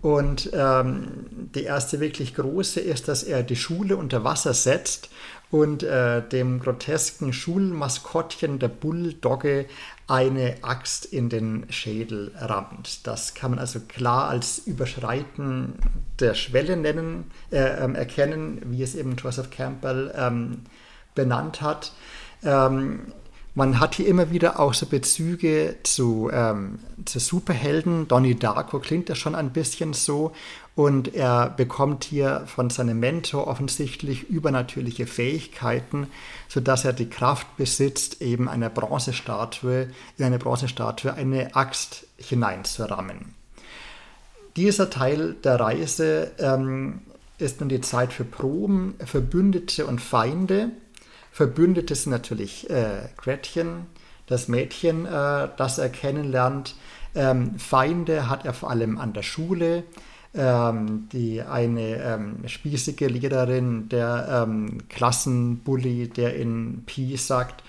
Und 0.00 0.50
ähm, 0.52 1.26
die 1.54 1.62
erste 1.62 2.00
wirklich 2.00 2.34
große 2.34 2.80
ist, 2.80 3.06
dass 3.06 3.22
er 3.22 3.44
die 3.44 3.54
Schule 3.54 3.96
unter 3.96 4.24
Wasser 4.24 4.52
setzt 4.52 5.10
und 5.52 5.82
äh, 5.84 6.26
dem 6.26 6.58
grotesken 6.58 7.32
Schulmaskottchen 7.32 8.58
der 8.58 8.68
Bulldogge 8.68 9.66
eine 10.08 10.56
Axt 10.62 11.04
in 11.04 11.28
den 11.28 11.66
Schädel 11.68 12.32
rammt. 12.36 13.06
Das 13.06 13.34
kann 13.34 13.52
man 13.52 13.60
also 13.60 13.80
klar 13.80 14.28
als 14.28 14.58
Überschreiten 14.58 15.74
der 16.18 16.34
Schwelle 16.34 16.76
nennen, 16.76 17.30
äh, 17.52 17.58
äh, 17.58 17.92
erkennen, 17.92 18.62
wie 18.64 18.82
es 18.82 18.94
eben 18.94 19.14
Joseph 19.16 19.50
Campbell 19.50 20.12
ähm, 20.16 20.62
benannt 21.14 21.60
hat. 21.60 21.92
Ähm, 22.44 23.12
man 23.54 23.80
hat 23.80 23.96
hier 23.96 24.08
immer 24.08 24.30
wieder 24.30 24.58
auch 24.58 24.72
so 24.72 24.86
Bezüge 24.86 25.76
zu, 25.82 26.30
ähm, 26.32 26.78
zu 27.04 27.18
Superhelden. 27.18 28.08
Donnie 28.08 28.34
Darko 28.34 28.78
klingt 28.78 29.10
ja 29.10 29.14
schon 29.14 29.34
ein 29.34 29.50
bisschen 29.50 29.92
so. 29.92 30.32
Und 30.74 31.14
er 31.14 31.50
bekommt 31.50 32.04
hier 32.04 32.44
von 32.46 32.70
seinem 32.70 32.98
Mentor 32.98 33.46
offensichtlich 33.46 34.30
übernatürliche 34.30 35.06
Fähigkeiten, 35.06 36.06
sodass 36.48 36.86
er 36.86 36.94
die 36.94 37.10
Kraft 37.10 37.58
besitzt, 37.58 38.22
eben 38.22 38.48
eine 38.48 38.70
Bronzestatue, 38.70 39.88
in 40.16 40.24
eine 40.24 40.38
Bronzestatue 40.38 41.12
eine 41.12 41.54
Axt 41.54 42.06
hineinzurammen. 42.16 43.34
Dieser 44.56 44.88
Teil 44.88 45.34
der 45.44 45.60
Reise 45.60 46.32
ähm, 46.38 47.02
ist 47.38 47.60
nun 47.60 47.68
die 47.68 47.82
Zeit 47.82 48.14
für 48.14 48.24
Proben, 48.24 48.94
Verbündete 49.04 49.86
und 49.86 50.00
Feinde. 50.00 50.70
Verbündete 51.32 51.94
sind 51.94 52.12
natürlich 52.12 52.68
äh, 52.70 53.08
Gretchen, 53.16 53.86
das 54.26 54.48
Mädchen, 54.48 55.06
äh, 55.06 55.48
das 55.56 55.78
er 55.78 55.88
kennenlernt. 55.88 56.76
Ähm, 57.14 57.58
Feinde 57.58 58.28
hat 58.28 58.44
er 58.44 58.52
vor 58.52 58.70
allem 58.70 58.98
an 58.98 59.12
der 59.12 59.22
Schule. 59.22 59.84
Ähm, 60.34 61.08
die 61.12 61.42
eine 61.42 62.02
ähm, 62.02 62.36
spießige 62.46 63.06
Lehrerin, 63.06 63.90
der 63.90 64.46
ähm, 64.46 64.78
Klassenbully, 64.88 66.08
der 66.08 66.36
in 66.36 66.84
Pi 66.86 67.16
sagt. 67.18 67.62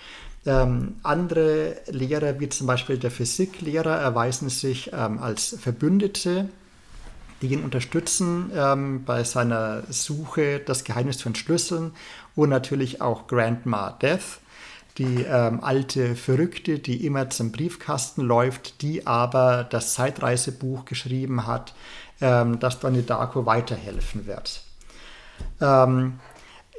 Ähm, 0.45 0.95
andere 1.03 1.75
Lehrer, 1.87 2.39
wie 2.39 2.47
zum 2.47 2.67
Beispiel 2.67 2.97
der 2.97 3.11
Physiklehrer, 3.11 3.97
erweisen 3.97 4.47
sich 4.47 4.91
ähm, 4.93 5.19
als 5.19 5.57
Verbündete, 5.59 6.49
die 7.43 7.53
ihn 7.53 7.63
unterstützen 7.63 8.51
ähm, 8.55 9.03
bei 9.03 9.23
seiner 9.25 9.83
Suche, 9.89 10.59
das 10.59 10.85
Geheimnis 10.85 11.17
zu 11.17 11.27
entschlüsseln 11.27 11.91
und 12.35 12.49
natürlich 12.49 13.01
auch 13.01 13.27
Grandma 13.27 13.91
Death, 14.01 14.39
die 14.97 15.23
ähm, 15.23 15.61
alte 15.61 16.15
Verrückte, 16.15 16.79
die 16.79 17.05
immer 17.05 17.29
zum 17.29 17.51
Briefkasten 17.51 18.21
läuft, 18.21 18.81
die 18.81 19.05
aber 19.05 19.65
das 19.69 19.93
Zeitreisebuch 19.93 20.85
geschrieben 20.85 21.45
hat, 21.45 21.73
ähm, 22.21 22.59
das 22.59 22.79
Donnie 22.79 23.03
Darko 23.03 23.45
weiterhelfen 23.45 24.25
wird. 24.25 24.63
Ähm, 25.59 26.19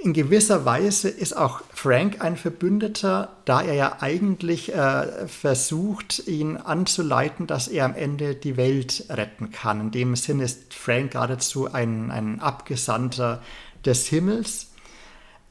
in 0.02 0.12
gewisser 0.12 0.64
Weise 0.64 1.08
ist 1.08 1.36
auch 1.36 1.62
Frank 1.72 2.20
ein 2.20 2.36
Verbündeter, 2.36 3.36
da 3.44 3.62
er 3.62 3.74
ja 3.74 3.96
eigentlich 4.00 4.74
äh, 4.74 5.26
versucht, 5.28 6.26
ihn 6.26 6.56
anzuleiten, 6.56 7.46
dass 7.46 7.68
er 7.68 7.86
am 7.86 7.94
Ende 7.94 8.34
die 8.34 8.56
Welt 8.56 9.06
retten 9.08 9.50
kann. 9.50 9.80
In 9.80 9.90
dem 9.92 10.16
Sinn 10.16 10.40
ist 10.40 10.74
Frank 10.74 11.12
geradezu 11.12 11.72
ein, 11.72 12.10
ein 12.10 12.40
Abgesandter 12.40 13.42
des 13.84 14.06
Himmels 14.06 14.68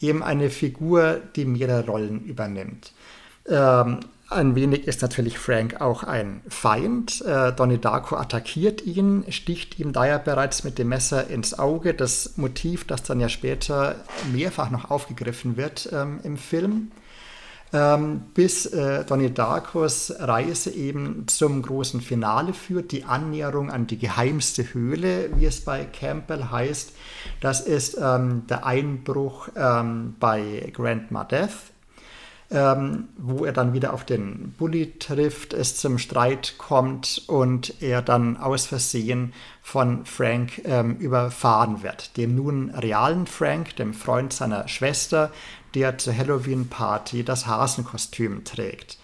eben 0.04 0.22
eine 0.22 0.50
Figur, 0.50 1.22
die 1.36 1.46
mehrere 1.46 1.86
Rollen 1.86 2.24
übernimmt. 2.24 2.92
Ähm, 3.48 4.02
ein 4.34 4.56
wenig 4.56 4.88
ist 4.88 5.02
natürlich 5.02 5.38
Frank 5.40 5.82
auch 5.82 6.04
ein 6.04 6.42
Feind. 6.48 7.22
Äh, 7.22 7.54
Donnie 7.54 7.78
Darko 7.78 8.18
attackiert 8.18 8.86
ihn, 8.86 9.26
sticht 9.30 9.80
ihm 9.80 9.94
daher 9.94 10.20
bereits 10.20 10.64
mit 10.64 10.78
dem 10.78 10.90
Messer 10.90 11.28
ins 11.30 11.58
Auge. 11.58 11.94
Das 11.94 12.38
Motiv, 12.38 12.86
das 12.86 13.04
dann 13.04 13.20
ja 13.20 13.30
später 13.30 13.96
mehrfach 14.32 14.70
noch 14.70 14.92
aufgegriffen 14.92 15.58
wird 15.58 15.90
ähm, 15.92 16.20
im 16.24 16.38
Film. 16.38 16.92
Ähm, 17.74 18.22
bis 18.36 18.68
äh, 18.68 19.04
Donnie 19.04 19.32
Darkos 19.32 20.14
Reise 20.20 20.70
eben 20.70 21.28
zum 21.28 21.64
großen 21.64 22.02
Finale 22.02 22.54
führt, 22.54 22.92
die 22.92 23.04
Annäherung 23.04 23.72
an 23.72 23.88
die 23.88 23.98
geheimste 23.98 24.76
Höhle, 24.76 25.32
wie 25.38 25.48
es 25.48 25.62
bei 25.62 25.86
Campbell 25.86 26.52
heißt. 26.52 26.94
Das 27.42 27.62
ist 27.62 27.98
ähm, 28.00 28.44
der 28.48 28.68
Einbruch 28.68 29.50
ähm, 29.56 30.16
bei 30.20 30.72
Grandma 30.72 31.24
Death, 31.24 31.73
ähm, 32.54 33.08
wo 33.18 33.46
er 33.46 33.52
dann 33.52 33.74
wieder 33.74 33.94
auf 33.94 34.06
den 34.06 34.54
Bully 34.58 34.94
trifft, 35.00 35.54
es 35.54 35.76
zum 35.76 35.98
Streit 35.98 36.56
kommt 36.60 37.24
und 37.28 37.82
er 37.82 38.04
dann 38.04 38.38
aus 38.38 38.68
Versehen 38.68 39.34
von 39.64 40.06
Frank 40.06 40.62
ähm, 40.64 40.98
überfahren 40.98 41.82
wird, 41.82 42.16
dem 42.16 42.36
nun 42.36 42.70
realen 42.70 43.26
Frank, 43.26 43.76
dem 43.78 43.94
Freund 43.94 44.32
seiner 44.32 44.68
Schwester, 44.68 45.32
der 45.74 45.98
zur 45.98 46.16
Halloween-Party 46.16 47.24
das 47.24 47.48
Hasenkostüm 47.48 48.44
trägt. 48.44 49.00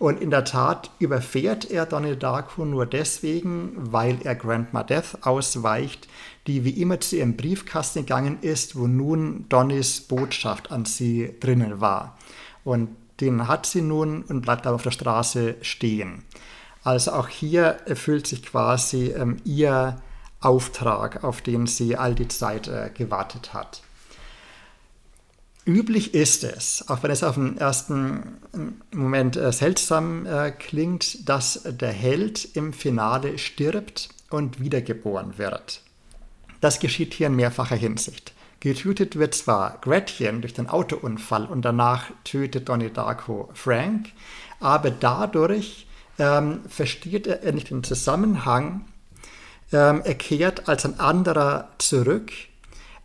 Und 0.00 0.20
in 0.20 0.30
der 0.30 0.44
Tat 0.44 0.90
überfährt 1.00 1.70
er 1.70 1.84
Donnie 1.84 2.16
Darko 2.16 2.64
nur 2.64 2.86
deswegen, 2.86 3.72
weil 3.76 4.18
er 4.22 4.36
Grandma 4.36 4.84
Death 4.84 5.18
ausweicht, 5.22 6.08
die 6.46 6.64
wie 6.64 6.80
immer 6.80 7.00
zu 7.00 7.16
ihrem 7.16 7.36
Briefkasten 7.36 8.00
gegangen 8.00 8.38
ist, 8.40 8.76
wo 8.76 8.86
nun 8.86 9.46
Donnys 9.48 10.00
Botschaft 10.00 10.70
an 10.70 10.84
sie 10.84 11.34
drinnen 11.40 11.80
war. 11.80 12.16
Und 12.64 12.96
den 13.20 13.48
hat 13.48 13.66
sie 13.66 13.82
nun 13.82 14.22
und 14.22 14.42
bleibt 14.42 14.66
aber 14.66 14.76
auf 14.76 14.82
der 14.82 14.90
Straße 14.90 15.56
stehen. 15.62 16.24
Also 16.84 17.12
auch 17.12 17.28
hier 17.28 17.78
erfüllt 17.86 18.26
sich 18.26 18.42
quasi 18.42 19.08
ähm, 19.08 19.38
ihr 19.44 20.00
Auftrag, 20.40 21.24
auf 21.24 21.40
den 21.42 21.66
sie 21.66 21.96
all 21.96 22.14
die 22.14 22.28
Zeit 22.28 22.68
äh, 22.68 22.90
gewartet 22.94 23.52
hat. 23.52 23.82
Üblich 25.66 26.14
ist 26.14 26.44
es, 26.44 26.88
auch 26.88 27.02
wenn 27.02 27.10
es 27.10 27.22
auf 27.22 27.34
den 27.34 27.58
ersten 27.58 28.38
Moment 28.90 29.36
äh, 29.36 29.52
seltsam 29.52 30.24
äh, 30.24 30.50
klingt, 30.50 31.28
dass 31.28 31.60
der 31.64 31.92
Held 31.92 32.56
im 32.56 32.72
Finale 32.72 33.36
stirbt 33.36 34.08
und 34.30 34.60
wiedergeboren 34.60 35.36
wird. 35.36 35.82
Das 36.62 36.80
geschieht 36.80 37.12
hier 37.12 37.26
in 37.26 37.36
mehrfacher 37.36 37.76
Hinsicht. 37.76 38.32
Getötet 38.60 39.18
wird 39.18 39.34
zwar 39.34 39.78
Gretchen 39.80 40.40
durch 40.40 40.54
den 40.54 40.68
Autounfall 40.68 41.46
und 41.46 41.62
danach 41.62 42.06
tötet 42.24 42.68
Donnie 42.68 42.90
Darko 42.90 43.50
Frank, 43.54 44.10
aber 44.60 44.90
dadurch 44.90 45.86
ähm, 46.18 46.60
versteht 46.68 47.26
er 47.26 47.52
nicht 47.52 47.70
den 47.70 47.84
Zusammenhang 47.84 48.84
Ähm, 49.72 50.00
er 50.04 50.14
kehrt 50.14 50.68
als 50.68 50.86
ein 50.86 50.98
anderer 50.98 51.68
zurück. 51.78 52.32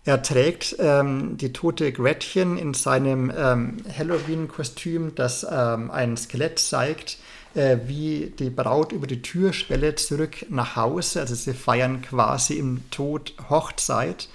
Er 0.05 0.21
trägt 0.21 0.75
ähm, 0.79 1.37
die 1.37 1.53
tote 1.53 1.91
Gretchen 1.91 2.57
in 2.57 2.73
seinem 2.73 3.31
ähm, 3.35 3.77
Halloween-Kostüm, 3.97 5.15
das 5.15 5.45
ähm, 5.49 5.91
ein 5.91 6.17
Skelett 6.17 6.59
zeigt, 6.59 7.17
äh, 7.53 7.77
wie 7.85 8.33
die 8.37 8.49
Braut 8.49 8.91
über 8.91 9.07
die 9.07 9.21
Türschwelle 9.21 9.95
zurück 9.95 10.45
nach 10.49 10.75
Hause. 10.75 11.21
Also 11.21 11.35
sie 11.35 11.53
feiern 11.53 12.01
quasi 12.01 12.55
im 12.55 12.81
Tod 12.91 13.33
Hochzeit. 13.49 14.27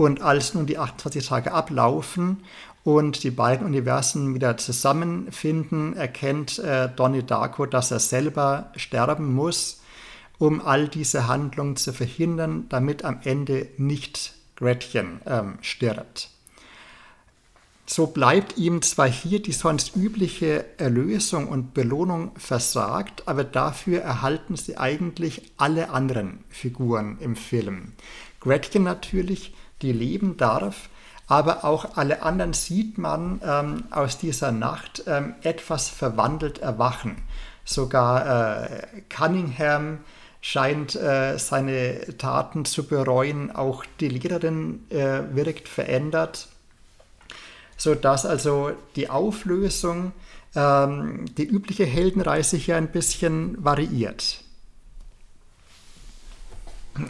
Und 0.00 0.22
als 0.22 0.54
nun 0.54 0.64
die 0.64 0.78
28 0.78 1.26
Tage 1.26 1.52
ablaufen 1.52 2.38
und 2.84 3.22
die 3.22 3.30
beiden 3.30 3.66
Universen 3.66 4.34
wieder 4.34 4.56
zusammenfinden, 4.56 5.94
erkennt 5.94 6.58
äh, 6.58 6.88
Donnie 6.88 7.22
Darko, 7.22 7.66
dass 7.66 7.90
er 7.90 8.00
selber 8.00 8.72
sterben 8.76 9.34
muss, 9.34 9.82
um 10.38 10.62
all 10.62 10.88
diese 10.88 11.28
Handlungen 11.28 11.76
zu 11.76 11.92
verhindern, 11.92 12.64
damit 12.70 13.04
am 13.04 13.20
Ende 13.24 13.68
nicht 13.76 14.32
Gretchen 14.56 15.20
ähm, 15.26 15.58
stirbt. 15.60 16.30
So 17.84 18.06
bleibt 18.06 18.56
ihm 18.56 18.80
zwar 18.80 19.06
hier 19.06 19.42
die 19.42 19.52
sonst 19.52 19.96
übliche 19.96 20.64
Erlösung 20.78 21.46
und 21.46 21.74
Belohnung 21.74 22.32
versagt, 22.38 23.24
aber 23.28 23.44
dafür 23.44 24.00
erhalten 24.00 24.56
sie 24.56 24.78
eigentlich 24.78 25.52
alle 25.58 25.90
anderen 25.90 26.42
Figuren 26.48 27.18
im 27.20 27.36
Film. 27.36 27.92
Gretchen 28.40 28.84
natürlich, 28.84 29.52
die 29.82 29.92
leben 29.92 30.36
darf, 30.36 30.88
aber 31.26 31.64
auch 31.64 31.96
alle 31.96 32.22
anderen 32.22 32.52
sieht 32.52 32.98
man 32.98 33.40
ähm, 33.44 33.84
aus 33.90 34.18
dieser 34.18 34.50
Nacht 34.50 35.04
ähm, 35.06 35.34
etwas 35.42 35.88
verwandelt 35.88 36.58
erwachen. 36.58 37.22
Sogar 37.64 38.64
äh, 38.64 39.02
Cunningham 39.08 39.98
scheint 40.40 40.96
äh, 40.96 41.38
seine 41.38 42.16
Taten 42.18 42.64
zu 42.64 42.84
bereuen, 42.86 43.54
auch 43.54 43.84
die 44.00 44.08
Lehrerin 44.08 44.84
äh, 44.90 45.20
wirkt 45.32 45.68
verändert, 45.68 46.48
sodass 47.76 48.26
also 48.26 48.72
die 48.96 49.08
Auflösung, 49.08 50.12
ähm, 50.56 51.26
die 51.36 51.44
übliche 51.44 51.84
Heldenreise 51.84 52.56
hier 52.56 52.76
ein 52.76 52.90
bisschen 52.90 53.62
variiert. 53.64 54.42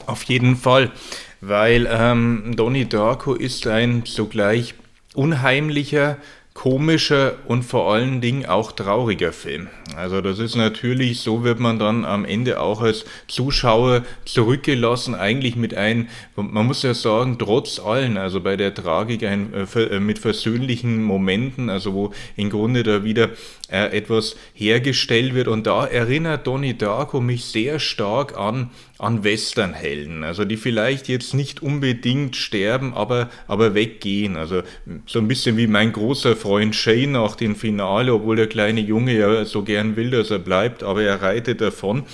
Auf 0.07 0.23
jeden 0.25 0.57
Fall 0.57 0.93
weil 1.41 1.89
ähm, 1.91 2.55
Donnie 2.57 2.85
Darko 2.85 3.35
ist 3.35 3.67
ein 3.67 4.03
sogleich 4.05 4.75
unheimlicher, 5.15 6.19
komischer 6.53 7.35
und 7.47 7.63
vor 7.63 7.93
allen 7.93 8.21
Dingen 8.21 8.45
auch 8.45 8.73
trauriger 8.73 9.33
Film. 9.33 9.69
Also 9.97 10.21
das 10.21 10.39
ist 10.39 10.57
natürlich, 10.57 11.21
so 11.21 11.43
wird 11.43 11.59
man 11.59 11.79
dann 11.79 12.05
am 12.05 12.25
Ende 12.25 12.61
auch 12.61 12.83
als 12.83 13.07
Zuschauer 13.29 14.03
zurückgelassen, 14.27 15.15
eigentlich 15.15 15.57
mit 15.57 15.75
ein, 15.75 16.11
man 16.37 16.67
muss 16.67 16.83
ja 16.83 16.93
sagen, 16.93 17.39
trotz 17.39 17.79
allen, 17.79 18.19
also 18.19 18.41
bei 18.41 18.57
der 18.57 18.75
Tragik 18.75 19.25
ein, 19.25 19.55
äh, 19.55 19.81
äh 19.81 20.01
mit 20.01 20.19
versöhnlichen 20.19 21.03
Momenten, 21.03 21.71
also 21.71 21.95
wo 21.95 22.13
im 22.37 22.51
Grunde 22.51 22.83
da 22.83 23.05
wieder 23.05 23.31
äh, 23.71 23.97
etwas 23.97 24.37
hergestellt 24.53 25.35
wird 25.35 25.49
und 25.49 25.67
da 25.67 25.87
erinnert 25.87 26.47
Donnie 26.47 26.75
Darko 26.75 27.21
mich 27.21 27.47
sehr 27.47 27.79
stark 27.79 28.37
an 28.37 28.71
an 29.01 29.25
Westernhelden, 29.25 30.25
also 30.25 30.45
die 30.45 30.59
vielleicht 30.59 31.09
jetzt 31.09 31.33
nicht 31.33 31.63
unbedingt 31.63 32.37
sterben, 32.37 32.93
aber, 32.93 33.31
aber 33.49 33.75
weggehen. 33.75 34.37
Also 34.37 34.63
so 35.07 35.19
ein 35.19 35.29
bisschen 35.29 35.57
wie 35.57 35.67
mein 35.67 35.93
großer 35.93 36.37
Freund 36.37 36.77
Shane 36.77 37.13
nach 37.13 37.35
dem 37.35 37.57
Finale, 37.57 38.13
obwohl 38.13 38.37
der 38.37 38.47
kleine 38.47 38.81
Junge 38.81 39.17
ja 39.19 39.45
so 39.45 39.63
gern 39.63 39.97
will, 39.97 40.11
dass 40.11 40.31
er 40.31 40.39
bleibt, 40.39 40.83
aber 40.83 41.03
er 41.03 41.23
reitet 41.23 41.61
davon. 41.61 42.05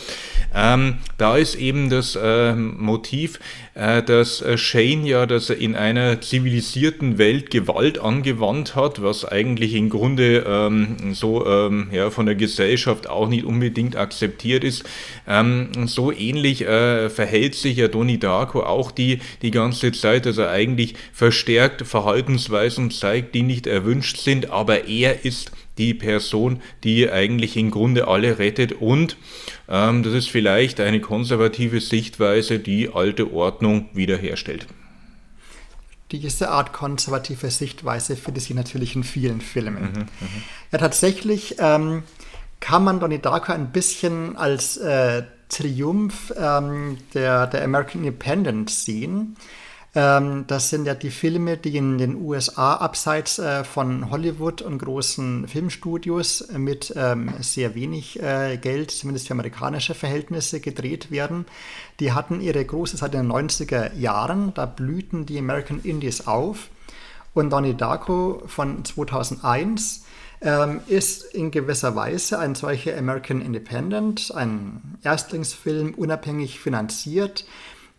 Ähm, 0.55 0.99
da 1.19 1.37
ist 1.37 1.57
eben 1.57 1.91
das 1.91 2.17
äh, 2.17 2.55
Motiv, 2.55 3.41
dass 3.77 4.41
äh, 4.41 4.57
Shane 4.57 5.05
ja, 5.05 5.27
dass 5.27 5.51
er 5.51 5.59
in 5.59 5.77
einer 5.77 6.21
zivilisierten 6.21 7.19
Welt 7.19 7.51
Gewalt 7.51 7.99
angewandt 7.99 8.75
hat, 8.75 9.03
was 9.03 9.25
eigentlich 9.25 9.75
im 9.75 9.91
Grunde 9.91 10.45
ähm, 10.49 10.97
so 11.13 11.47
ähm, 11.47 11.89
ja, 11.93 12.11
von 12.11 12.27
der 12.27 12.37
Gesellschaft 12.37 13.09
auch 13.09 13.29
nicht 13.29 13.45
unbedingt 13.45 13.97
akzeptiert 13.97 14.65
ist. 14.65 14.85
Ähm, 15.29 15.69
so 15.87 16.11
ähnlich 16.11 16.63
äh, 16.63 16.87
äh, 16.87 17.11
verhält 17.11 17.55
sich 17.55 17.79
ja 17.79 17.89
Donnie 17.89 18.19
Darko 18.19 18.63
auch 18.63 18.91
die, 18.91 19.21
die 19.43 19.51
ganze 19.51 19.93
Zeit, 19.93 20.27
dass 20.27 20.39
er 20.39 20.51
eigentlich 20.51 20.95
verstärkt 21.13 21.87
Verhaltensweisen 21.87 22.91
zeigt, 22.91 23.35
die 23.35 23.43
nicht 23.43 23.67
erwünscht 23.67 24.19
sind, 24.19 24.51
aber 24.51 24.87
er 24.87 25.25
ist 25.25 25.53
die 25.79 25.95
Person, 25.95 26.61
die 26.85 27.11
eigentlich 27.11 27.57
im 27.57 27.71
Grunde 27.71 28.09
alle 28.09 28.39
rettet 28.39 28.73
und 28.73 29.17
ähm, 29.69 30.03
das 30.03 30.15
ist 30.15 30.31
vielleicht 30.31 30.81
eine 30.81 31.01
konservative 31.01 31.81
Sichtweise, 31.81 32.59
die 32.59 32.91
alte 32.93 33.33
Ordnung 33.33 33.89
wiederherstellt. 33.93 34.67
Diese 36.13 36.51
Art 36.51 36.73
konservative 36.73 37.51
Sichtweise 37.51 38.17
findet 38.17 38.45
sich 38.45 38.55
natürlich 38.55 38.95
in 38.95 39.03
vielen 39.03 39.41
Filmen. 39.41 39.83
Mhm, 39.83 39.99
mh. 39.99 40.29
Ja, 40.71 40.79
tatsächlich 40.79 41.57
ähm, 41.59 42.05
kann 42.61 42.85
man 42.85 43.01
Donnie 43.01 43.19
Darko 43.19 43.53
ein 43.53 43.73
bisschen 43.73 44.37
als 44.37 44.77
äh, 44.77 45.25
Triumph 45.49 46.33
ähm, 46.37 46.99
der, 47.15 47.47
der 47.47 47.65
American 47.65 48.05
Independence 48.05 48.85
sehen. 48.85 49.37
Ähm, 49.97 50.45
das 50.47 50.69
sind 50.69 50.85
ja 50.85 50.95
die 50.95 51.11
Filme, 51.11 51.57
die 51.57 51.75
in 51.75 51.97
den 51.97 52.17
USA 52.17 52.75
abseits 52.75 53.39
äh, 53.39 53.65
von 53.65 54.11
Hollywood 54.11 54.61
und 54.61 54.77
großen 54.77 55.49
Filmstudios 55.49 56.49
mit 56.55 56.93
ähm, 56.95 57.33
sehr 57.41 57.75
wenig 57.75 58.23
äh, 58.23 58.59
Geld, 58.59 58.91
zumindest 58.91 59.29
für 59.29 59.33
amerikanische 59.33 59.95
Verhältnisse, 59.95 60.61
gedreht 60.61 61.11
werden. 61.11 61.47
Die 61.99 62.13
hatten 62.13 62.43
ihre 62.43 62.63
große 62.63 62.99
Zeit 62.99 63.15
in 63.15 63.23
den 63.23 63.33
90er 63.33 63.95
Jahren. 63.95 64.53
Da 64.53 64.67
blühten 64.67 65.25
die 65.25 65.39
American 65.39 65.81
Indies 65.83 66.27
auf. 66.27 66.69
Und 67.33 67.49
Donnie 67.49 67.75
Darko 67.75 68.43
von 68.47 68.85
2001 68.85 70.05
ähm, 70.43 70.81
ist 70.89 71.25
in 71.35 71.51
gewisser 71.51 71.97
Weise 71.97 72.39
ein 72.39 72.55
solcher 72.55 72.99
American 72.99 73.41
Independent, 73.41 74.31
ein 74.35 74.99
Erstlingsfilm, 75.03 75.95
unabhängig 75.95 76.61
finanziert. 76.61 77.47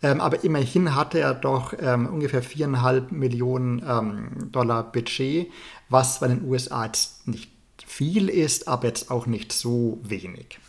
Ähm, 0.04 0.22
aber 0.22 0.44
immerhin 0.44 0.96
hatte 0.96 1.20
er 1.20 1.34
doch 1.34 1.74
ähm, 1.80 2.08
ungefähr 2.08 2.44
viereinhalb 2.44 3.12
Millionen 3.12 3.84
ähm, 3.88 4.52
Dollar 4.52 4.84
Budget, 4.84 5.52
was 5.90 6.20
bei 6.20 6.28
den 6.28 6.44
USA 6.48 6.86
jetzt 6.86 7.28
nicht 7.28 7.50
viel 7.86 8.30
ist, 8.30 8.68
aber 8.68 8.88
jetzt 8.88 9.10
auch 9.10 9.26
nicht 9.26 9.52
so 9.52 10.00
wenig. 10.04 10.60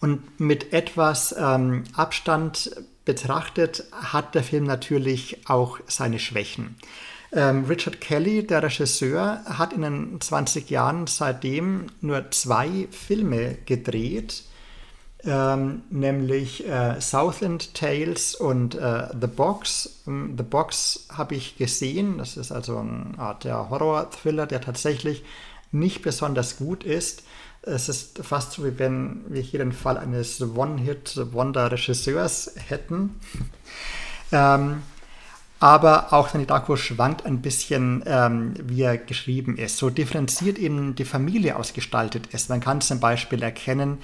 Und 0.00 0.40
mit 0.40 0.72
etwas 0.72 1.34
ähm, 1.38 1.84
Abstand 1.94 2.70
betrachtet 3.04 3.84
hat 3.92 4.34
der 4.34 4.42
Film 4.42 4.64
natürlich 4.64 5.48
auch 5.48 5.78
seine 5.86 6.18
Schwächen. 6.18 6.76
Ähm, 7.32 7.64
Richard 7.66 8.00
Kelly, 8.00 8.46
der 8.46 8.62
Regisseur, 8.62 9.42
hat 9.44 9.72
in 9.72 9.82
den 9.82 10.20
20 10.20 10.68
Jahren 10.68 11.06
seitdem 11.06 11.86
nur 12.00 12.30
zwei 12.32 12.88
Filme 12.90 13.56
gedreht, 13.66 14.42
ähm, 15.24 15.82
nämlich 15.90 16.66
äh, 16.66 17.00
Southland 17.00 17.74
Tales 17.74 18.34
und 18.34 18.74
äh, 18.74 19.08
The 19.20 19.26
Box. 19.26 20.00
Ähm, 20.06 20.34
The 20.36 20.42
Box 20.42 21.06
habe 21.12 21.34
ich 21.34 21.56
gesehen, 21.56 22.18
das 22.18 22.36
ist 22.36 22.52
also 22.52 22.78
eine 22.78 23.18
Art 23.18 23.44
der 23.44 23.70
Horror-Thriller, 23.70 24.46
der 24.46 24.60
tatsächlich 24.60 25.24
nicht 25.72 26.02
besonders 26.02 26.56
gut 26.56 26.84
ist. 26.84 27.22
Es 27.62 27.88
ist 27.88 28.24
fast 28.24 28.52
so, 28.52 28.64
wie 28.64 28.78
wenn 28.78 29.24
wir 29.28 29.42
hier 29.42 29.58
den 29.58 29.72
Fall 29.72 29.98
eines 29.98 30.40
One-Hit-Wonder-Regisseurs 30.40 32.54
hätten. 32.68 33.20
ähm, 34.32 34.82
aber 35.60 36.14
auch 36.14 36.30
Danny 36.30 36.46
Darko 36.46 36.74
schwankt 36.76 37.26
ein 37.26 37.42
bisschen, 37.42 38.02
ähm, 38.06 38.54
wie 38.62 38.82
er 38.82 38.96
geschrieben 38.96 39.58
ist. 39.58 39.76
So 39.76 39.90
differenziert 39.90 40.58
eben 40.58 40.94
die 40.94 41.04
Familie 41.04 41.56
ausgestaltet 41.56 42.28
ist. 42.28 42.48
Man 42.48 42.60
kann 42.60 42.80
zum 42.80 42.98
Beispiel 42.98 43.42
erkennen, 43.42 43.98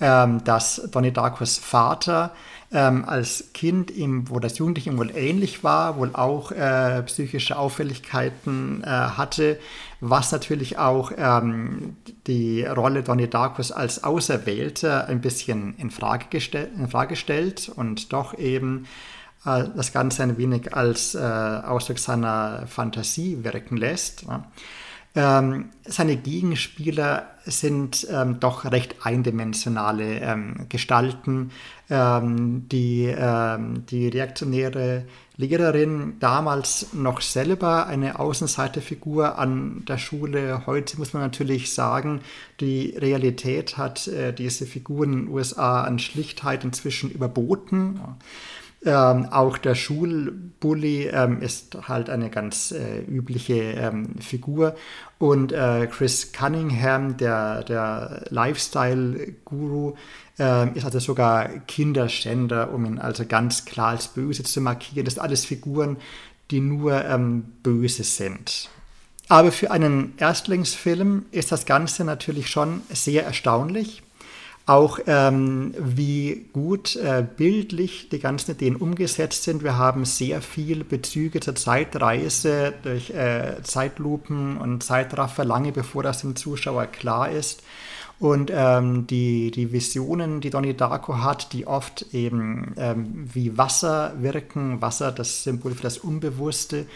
ähm, 0.00 0.42
dass 0.44 0.88
Donnie 0.90 1.12
Darkos 1.12 1.58
Vater 1.58 2.32
ähm, 2.72 3.04
als 3.06 3.52
Kind, 3.52 3.90
ihm, 3.90 4.30
wo 4.30 4.40
das 4.40 4.56
Jugendliche 4.56 4.88
ihm 4.88 4.96
wohl 4.96 5.14
ähnlich 5.14 5.62
war, 5.62 5.98
wohl 5.98 6.10
auch 6.14 6.50
äh, 6.50 7.02
psychische 7.02 7.58
Auffälligkeiten 7.58 8.82
äh, 8.82 8.86
hatte, 8.86 9.58
was 10.00 10.32
natürlich 10.32 10.78
auch 10.78 11.12
ähm, 11.16 11.96
die 12.26 12.64
Rolle 12.64 13.02
Donnie 13.02 13.28
Darkos 13.28 13.70
als 13.70 14.02
Auserwählter 14.02 15.08
ein 15.08 15.20
bisschen 15.20 15.74
in 15.76 15.90
Frage, 15.90 16.38
in 16.74 16.88
Frage 16.88 17.16
stellt 17.16 17.68
und 17.68 18.14
doch 18.14 18.38
eben 18.38 18.86
das 19.44 19.92
Ganze 19.92 20.22
ein 20.22 20.38
wenig 20.38 20.74
als 20.74 21.14
äh, 21.14 21.18
Ausdruck 21.18 21.98
seiner 21.98 22.66
Fantasie 22.66 23.42
wirken 23.42 23.76
lässt. 23.76 24.24
Ähm, 25.14 25.70
seine 25.84 26.16
Gegenspieler 26.16 27.26
sind 27.44 28.06
ähm, 28.10 28.40
doch 28.40 28.64
recht 28.64 29.04
eindimensionale 29.04 30.20
ähm, 30.20 30.66
Gestalten. 30.70 31.50
Ähm, 31.90 32.66
die, 32.70 33.14
ähm, 33.14 33.84
die 33.84 34.08
reaktionäre 34.08 35.04
Lehrerin, 35.36 36.14
damals 36.20 36.94
noch 36.94 37.20
selber 37.20 37.86
eine 37.86 38.18
Außenseiterfigur 38.18 39.38
an 39.38 39.84
der 39.86 39.98
Schule. 39.98 40.62
Heute 40.66 40.96
muss 40.96 41.12
man 41.12 41.22
natürlich 41.22 41.74
sagen, 41.74 42.20
die 42.60 42.96
Realität 42.96 43.76
hat 43.76 44.06
äh, 44.06 44.32
diese 44.32 44.64
Figuren 44.64 45.12
in 45.12 45.18
den 45.26 45.28
USA 45.28 45.82
an 45.82 45.98
Schlichtheit 45.98 46.64
inzwischen 46.64 47.10
überboten. 47.10 48.00
Ähm, 48.84 49.26
auch 49.26 49.58
der 49.58 49.76
Schulbully 49.76 51.06
ähm, 51.06 51.40
ist 51.40 51.76
halt 51.86 52.10
eine 52.10 52.30
ganz 52.30 52.72
äh, 52.72 53.00
übliche 53.02 53.54
ähm, 53.54 54.16
Figur. 54.20 54.74
Und 55.18 55.52
äh, 55.52 55.86
Chris 55.86 56.32
Cunningham, 56.32 57.16
der, 57.16 57.62
der 57.62 58.24
Lifestyle-Guru, 58.30 59.94
äh, 60.38 60.76
ist 60.76 60.84
also 60.84 60.98
sogar 60.98 61.48
Kinderschänder, 61.68 62.72
um 62.72 62.84
ihn 62.84 62.98
also 62.98 63.24
ganz 63.24 63.64
klar 63.64 63.90
als 63.90 64.08
böse 64.08 64.42
zu 64.42 64.60
markieren. 64.60 65.04
Das 65.04 65.14
sind 65.14 65.22
alles 65.22 65.44
Figuren, 65.44 65.96
die 66.50 66.60
nur 66.60 67.04
ähm, 67.04 67.44
böse 67.62 68.02
sind. 68.02 68.68
Aber 69.28 69.52
für 69.52 69.70
einen 69.70 70.14
Erstlingsfilm 70.18 71.26
ist 71.30 71.52
das 71.52 71.66
Ganze 71.66 72.04
natürlich 72.04 72.50
schon 72.50 72.82
sehr 72.90 73.24
erstaunlich 73.24 74.02
auch 74.66 75.00
ähm, 75.06 75.74
wie 75.76 76.46
gut 76.52 76.94
äh, 76.96 77.24
bildlich 77.36 78.08
die 78.10 78.20
ganzen 78.20 78.52
Ideen 78.52 78.76
umgesetzt 78.76 79.42
sind. 79.42 79.64
Wir 79.64 79.76
haben 79.76 80.04
sehr 80.04 80.40
viel 80.40 80.84
Bezüge 80.84 81.40
zur 81.40 81.56
Zeitreise 81.56 82.72
durch 82.82 83.10
äh, 83.10 83.60
Zeitlupen 83.64 84.56
und 84.58 84.84
Zeitraffer, 84.84 85.44
lange 85.44 85.72
bevor 85.72 86.04
das 86.04 86.20
dem 86.20 86.36
Zuschauer 86.36 86.86
klar 86.86 87.30
ist. 87.30 87.62
Und 88.20 88.52
ähm, 88.54 89.08
die, 89.08 89.50
die 89.50 89.72
Visionen, 89.72 90.40
die 90.40 90.50
Donnie 90.50 90.74
Darko 90.74 91.18
hat, 91.18 91.52
die 91.52 91.66
oft 91.66 92.06
eben 92.12 92.72
ähm, 92.76 93.28
wie 93.32 93.58
Wasser 93.58 94.14
wirken, 94.20 94.80
Wasser, 94.80 95.10
das 95.10 95.42
Symbol 95.42 95.72
für 95.72 95.82
das 95.82 95.98
Unbewusste, 95.98 96.86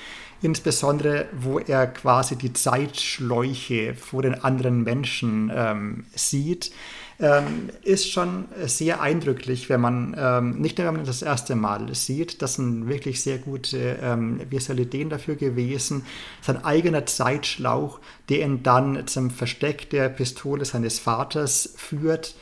insbesondere 0.41 1.27
wo 1.37 1.59
er 1.59 1.89
quasi 1.89 2.37
die 2.37 2.53
Zeitschläuche 2.53 3.95
vor 3.95 4.23
den 4.23 4.45
anderen 4.45 4.85
Menschen 4.85 5.51
ähm, 5.53 6.05
sieht 6.15 6.71
ähm, 7.19 7.71
ist 7.83 8.11
schon 8.11 8.47
sehr 8.67 9.01
eindrücklich, 9.01 9.69
wenn 9.69 9.81
man, 9.81 10.15
ähm, 10.19 10.61
nicht 10.61 10.77
nur 10.77 10.87
wenn 10.87 10.97
man 10.97 11.07
das 11.07 11.23
erste 11.23 11.55
Mal 11.55 11.95
sieht, 11.95 12.43
das 12.43 12.55
sind 12.55 12.89
wirklich 12.89 13.23
sehr 13.23 13.39
gute 13.39 13.99
ähm, 14.03 14.41
visuelle 14.51 14.83
Ideen 14.83 15.09
dafür 15.09 15.37
gewesen, 15.37 16.05
sein 16.43 16.65
eigener 16.65 17.07
Zeitschlauch, 17.07 18.01
der 18.29 18.45
ihn 18.45 18.63
dann 18.63 19.07
zum 19.07 19.31
Versteck 19.31 19.89
der 19.91 20.09
Pistole 20.11 20.65
seines 20.65 20.99
Vaters 20.99 21.75
führt, 21.77 22.35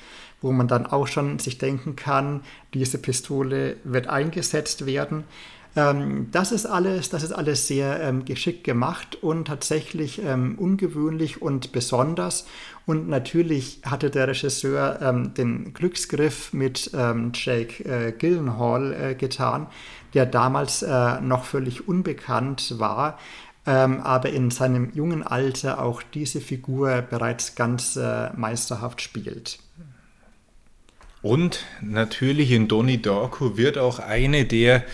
wo 0.42 0.50
man 0.52 0.68
dann 0.68 0.87
auch 0.87 1.06
schon 1.06 1.38
sich 1.38 1.58
denken 1.58 1.96
kann, 1.96 2.42
diese 2.74 2.98
Pistole 2.98 3.76
wird 3.84 4.08
eingesetzt 4.08 4.87
werden. 4.87 5.24
Ähm, 5.76 6.28
das 6.30 6.52
ist 6.52 6.66
alles, 6.66 7.10
das 7.10 7.22
ist 7.22 7.32
alles 7.32 7.66
sehr 7.66 8.00
ähm, 8.00 8.24
geschickt 8.24 8.64
gemacht 8.64 9.16
und 9.22 9.46
tatsächlich 9.46 10.20
ähm, 10.24 10.56
ungewöhnlich 10.58 11.42
und 11.42 11.72
besonders. 11.72 12.46
Und 12.87 13.08
natürlich 13.08 13.80
hatte 13.84 14.10
der 14.10 14.28
Regisseur 14.28 15.00
ähm, 15.02 15.34
den 15.34 15.74
Glücksgriff 15.74 16.52
mit 16.52 16.90
ähm, 16.94 17.32
Jake 17.34 17.82
äh, 17.84 18.12
Gyllenhaal 18.12 18.92
äh, 18.92 19.14
getan, 19.14 19.66
der 20.12 20.26
damals 20.26 20.82
äh, 20.82 21.20
noch 21.20 21.44
völlig 21.44 21.88
unbekannt 21.88 22.78
war. 22.78 23.18
Ähm, 23.66 24.02
aber 24.02 24.28
in 24.28 24.50
seinem 24.50 24.92
jungen 24.92 25.22
Alter 25.22 25.82
auch 25.82 26.02
diese 26.02 26.42
Figur 26.42 27.00
bereits 27.00 27.54
ganz 27.54 27.96
äh, 27.96 28.30
meisterhaft 28.37 29.00
spielt. 29.00 29.58
Und 31.22 31.64
natürlich 31.80 32.50
in 32.50 32.68
Donnie 32.68 33.00
Darko 33.00 33.56
wird 33.56 33.78
auch 33.78 33.98
eine 33.98 34.44
der 34.44 34.84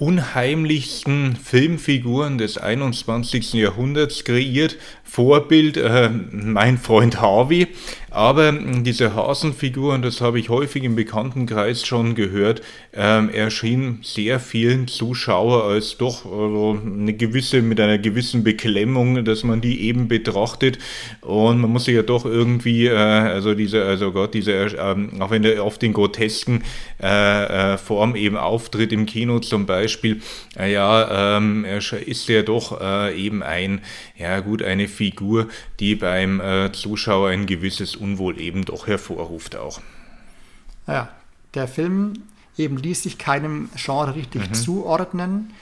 unheimlichsten 0.00 1.36
Filmfiguren 1.36 2.38
des 2.38 2.56
21. 2.58 3.52
Jahrhunderts 3.52 4.24
kreiert. 4.24 4.76
Vorbild 5.04 5.76
äh, 5.76 6.08
mein 6.08 6.78
Freund 6.78 7.20
Harvey, 7.20 7.68
aber 8.10 8.52
diese 8.52 9.14
Hasenfiguren, 9.14 10.02
das 10.02 10.20
habe 10.20 10.40
ich 10.40 10.48
häufig 10.48 10.82
im 10.84 10.96
Bekanntenkreis 10.96 11.86
schon 11.86 12.14
gehört, 12.14 12.60
ähm, 12.92 13.30
erschien 13.30 14.00
sehr 14.02 14.40
vielen 14.40 14.88
Zuschauer 14.88 15.64
als 15.64 15.96
doch 15.96 16.24
also 16.24 16.78
eine 16.84 17.12
gewisse, 17.12 17.62
mit 17.62 17.80
einer 17.80 17.98
gewissen 17.98 18.42
Beklemmung, 18.42 19.24
dass 19.24 19.44
man 19.44 19.60
die 19.60 19.82
eben 19.82 20.08
betrachtet. 20.08 20.78
Und 21.20 21.60
man 21.60 21.70
muss 21.70 21.84
sich 21.84 21.94
ja 21.94 22.02
doch 22.02 22.24
irgendwie, 22.24 22.86
äh, 22.86 22.96
also 22.96 23.54
diese, 23.54 23.84
also 23.84 24.12
Gott, 24.12 24.34
diese, 24.34 24.52
äh, 24.52 24.96
auch 25.20 25.30
wenn 25.30 25.42
der 25.42 25.64
oft 25.64 25.82
in 25.82 25.92
grotesken 25.92 26.64
äh, 27.02 27.74
äh, 27.74 27.78
Form 27.78 28.16
eben 28.16 28.36
auftritt 28.36 28.92
im 28.92 29.06
Kino 29.06 29.38
zum 29.38 29.66
Beispiel, 29.66 30.20
äh, 30.58 30.72
ja, 30.72 31.36
ähm, 31.36 31.64
ist 31.64 32.28
er 32.28 32.42
doch 32.42 32.80
äh, 32.80 33.16
eben 33.16 33.42
ein, 33.42 33.80
ja 34.18 34.40
gut, 34.40 34.62
eine 34.62 34.88
Figur, 34.88 35.48
die 35.78 35.94
beim 35.94 36.42
Zuschauer 36.72 37.30
ein 37.30 37.46
gewisses 37.46 37.99
Unwohl 38.00 38.40
eben 38.40 38.64
doch 38.64 38.86
hervorruft 38.86 39.56
auch. 39.56 39.80
Ja, 40.86 41.08
der 41.54 41.68
Film 41.68 42.14
eben 42.56 42.76
ließ 42.76 43.02
sich 43.02 43.18
keinem 43.18 43.68
Genre 43.76 44.14
richtig 44.14 44.48
mhm. 44.48 44.54
zuordnen, 44.54 45.52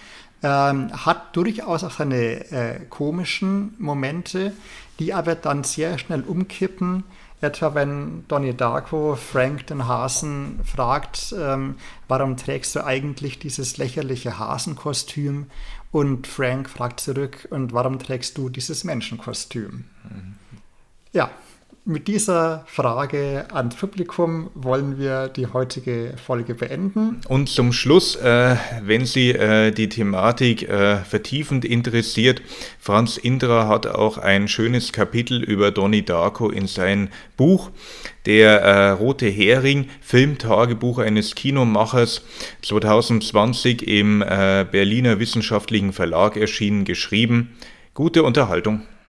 ähm, 0.43 0.93
hat 1.05 1.35
durchaus 1.37 1.85
auch 1.85 1.91
seine 1.91 2.51
äh, 2.51 2.81
komischen 2.89 3.75
Momente, 3.79 4.53
die 4.99 5.13
aber 5.15 5.35
dann 5.35 5.65
sehr 5.65 5.99
schnell 5.99 6.23
umkippen. 6.23 7.05
Etwa 7.41 7.75
wenn 7.75 8.25
Donnie 8.27 8.55
Darko 8.55 9.15
Frank 9.15 9.69
den 9.69 9.87
Hasen 9.87 10.59
fragt, 10.65 11.33
ähm, 11.39 11.77
warum 12.09 12.37
trägst 12.37 12.75
du 12.75 12.85
eigentlich 12.85 13.39
dieses 13.39 13.77
lächerliche 13.77 14.41
Hasenkostüm? 14.41 15.47
Und 15.93 16.27
Frank 16.27 16.69
fragt 16.69 17.01
zurück, 17.01 17.47
und 17.51 17.73
warum 17.73 17.99
trägst 17.99 18.37
du 18.37 18.49
dieses 18.49 18.83
Menschenkostüm? 18.85 19.85
Mhm. 20.05 20.35
Ja, 21.13 21.31
mit 21.89 22.07
dieser 22.07 22.65
Frage 22.67 23.47
ans 23.51 23.75
Publikum 23.75 24.51
wollen 24.55 24.99
wir 24.99 25.29
die 25.29 25.47
heutige 25.47 26.15
Folge 26.23 26.55
beenden. 26.55 27.23
Und 27.29 27.49
zum 27.49 27.73
Schluss, 27.73 28.15
äh, 28.15 28.57
wenn 28.83 29.07
Sie 29.07 29.31
äh, 29.31 29.71
die 29.73 29.89
Thematik 29.89 30.69
äh, 30.69 30.99
vertiefend 30.99 31.65
interessiert, 31.65 32.43
Franz 32.79 33.17
Indra 33.17 33.69
hat 33.69 33.87
auch 33.87 34.19
ein 34.19 34.49
schönes 34.49 34.93
Kapitel 34.93 35.43
über 35.43 35.71
Donnie 35.71 36.03
Darko 36.03 36.51
in 36.51 36.67
sein 36.67 37.09
Buch, 37.39 37.71
der 38.27 38.61
äh, 38.61 38.91
Rote 38.91 39.27
Hering, 39.27 39.89
Filmtagebuch 40.03 40.99
eines 40.99 41.35
Kinomachers, 41.35 42.23
2020 42.63 43.89
im 43.89 44.21
äh, 44.21 44.67
Berliner 44.71 45.19
Wissenschaftlichen 45.21 45.95
Verlag 45.95 46.37
erschienen, 46.37 46.85
geschrieben. 46.85 47.57
Gute 47.95 48.25
Unterhaltung. 48.25 48.83